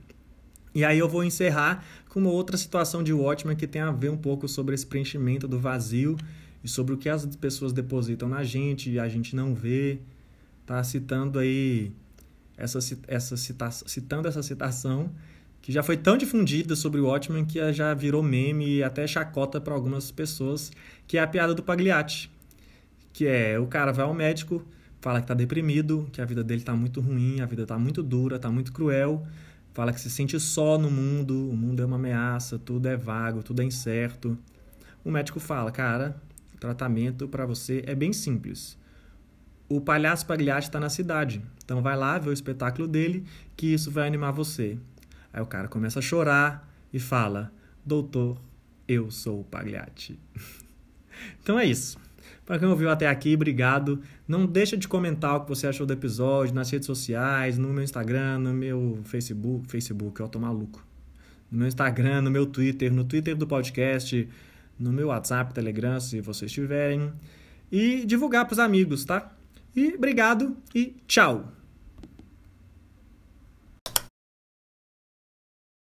E 0.76 0.84
aí 0.84 1.00
eu 1.00 1.08
vou 1.08 1.24
encerrar 1.24 1.86
com 2.10 2.20
uma 2.20 2.30
outra 2.30 2.58
situação 2.58 3.02
de 3.02 3.14
Watchmen 3.14 3.56
que 3.56 3.66
tem 3.66 3.82
a 3.82 3.92
ver 3.92 4.10
um 4.10 4.18
pouco 4.18 4.46
sobre 4.46 4.76
esse 4.76 4.86
preenchimento 4.86 5.48
do 5.48 5.58
vazio 5.58 6.18
e 6.62 6.68
sobre 6.68 6.94
o 6.94 6.98
que 6.98 7.08
as 7.08 7.26
pessoas 7.38 7.72
depositam 7.72 8.28
na 8.28 8.44
gente 8.44 8.92
e 8.92 9.00
a 9.00 9.08
gente 9.08 9.38
não 9.38 9.56
vê. 9.56 10.00
Tá 10.66 10.84
citando 10.84 11.40
aí 11.40 11.94
essa, 12.58 12.80
essa 13.08 13.38
citação, 13.38 13.88
citando 13.88 14.28
essa 14.28 14.44
citação 14.44 15.10
que 15.62 15.72
já 15.72 15.82
foi 15.82 15.96
tão 15.96 16.18
difundida 16.18 16.76
sobre 16.76 17.00
o 17.00 17.06
Watchmen 17.06 17.46
que 17.46 17.72
já 17.72 17.94
virou 17.94 18.22
meme 18.22 18.78
e 18.78 18.84
até 18.84 19.08
chacota 19.08 19.62
para 19.62 19.74
algumas 19.74 20.12
pessoas, 20.12 20.74
que 21.08 21.18
é 21.18 21.22
a 21.22 21.28
piada 21.28 21.56
do 21.56 21.64
Pagliatti, 21.64 22.30
que 23.14 23.26
é 23.26 23.58
o 23.58 23.66
cara 23.66 23.94
vai 23.94 24.06
ao 24.06 24.14
médico, 24.14 24.62
fala 25.00 25.20
que 25.20 25.24
está 25.24 25.34
deprimido, 25.34 26.08
que 26.12 26.20
a 26.20 26.26
vida 26.26 26.44
dele 26.44 26.62
está 26.62 26.76
muito 26.76 27.00
ruim, 27.00 27.40
a 27.40 27.46
vida 27.46 27.64
está 27.64 27.80
muito 27.80 28.04
dura, 28.04 28.36
está 28.36 28.52
muito 28.52 28.74
cruel, 28.74 29.26
fala 29.76 29.92
que 29.92 30.00
se 30.00 30.10
sente 30.10 30.40
só 30.40 30.78
no 30.78 30.90
mundo, 30.90 31.50
o 31.50 31.56
mundo 31.56 31.84
é 31.84 31.86
uma 31.86 31.98
ameaça, 31.98 32.58
tudo 32.58 32.88
é 32.88 32.96
vago, 32.96 33.44
tudo 33.44 33.62
é 33.62 33.66
incerto. 33.66 34.38
O 35.04 35.12
médico 35.12 35.38
fala, 35.38 35.70
cara, 35.70 36.16
o 36.54 36.58
tratamento 36.58 37.28
para 37.28 37.46
você 37.46 37.84
é 37.86 37.94
bem 37.94 38.14
simples. 38.14 38.78
O 39.68 39.82
palhaço 39.82 40.26
Pagliatti 40.26 40.70
está 40.70 40.80
na 40.80 40.90
cidade, 40.90 41.42
então 41.64 41.82
vai 41.82 41.98
lá 41.98 42.18
ver 42.18 42.30
o 42.30 42.34
espetáculo 42.34 42.88
dele, 42.88 43.26
que 43.58 43.74
isso 43.74 43.92
vai 43.92 44.08
animar 44.08 44.32
você. 44.32 44.80
Aí 45.34 45.42
o 45.42 45.46
cara 45.46 45.68
começa 45.68 46.00
a 46.00 46.02
chorar 46.02 46.72
e 46.94 47.00
fala: 47.00 47.52
Doutor, 47.86 48.40
eu 48.88 49.12
sou 49.12 49.42
o 49.42 49.44
Pagliatti. 49.44 50.18
então 51.44 51.60
é 51.60 51.66
isso. 51.66 51.98
Para 52.46 52.60
quem 52.60 52.68
ouviu 52.68 52.90
até 52.90 53.08
aqui, 53.08 53.34
obrigado. 53.34 54.02
Não 54.28 54.46
deixa 54.46 54.78
de 54.78 54.88
comentar 54.88 55.36
o 55.36 55.42
que 55.42 55.50
você 55.50 55.66
achou 55.66 55.86
do 55.86 55.94
episódio 55.94 56.54
nas 56.54 56.70
redes 56.70 56.86
sociais, 56.86 57.58
no 57.58 57.70
meu 57.70 57.84
Instagram, 57.84 58.38
no 58.40 58.54
meu 58.54 59.00
Facebook. 59.04 59.70
Facebook, 59.70 60.20
eu 60.20 60.28
tô 60.28 60.40
maluco. 60.40 60.86
No 61.52 61.60
meu 61.60 61.68
Instagram, 61.68 62.22
no 62.22 62.30
meu 62.30 62.46
Twitter, 62.46 62.94
no 62.94 63.04
Twitter 63.04 63.36
do 63.36 63.48
podcast, 63.48 64.28
no 64.80 64.92
meu 64.92 65.08
WhatsApp, 65.08 65.54
Telegram, 65.54 66.00
se 66.00 66.22
vocês 66.22 66.52
tiverem. 66.52 67.12
E 67.72 68.06
divulgar 68.06 68.46
para 68.46 68.54
os 68.54 68.60
amigos, 68.60 69.06
tá? 69.06 69.32
E 69.76 69.96
obrigado 69.96 70.56
e 70.74 70.96
tchau! 71.08 71.55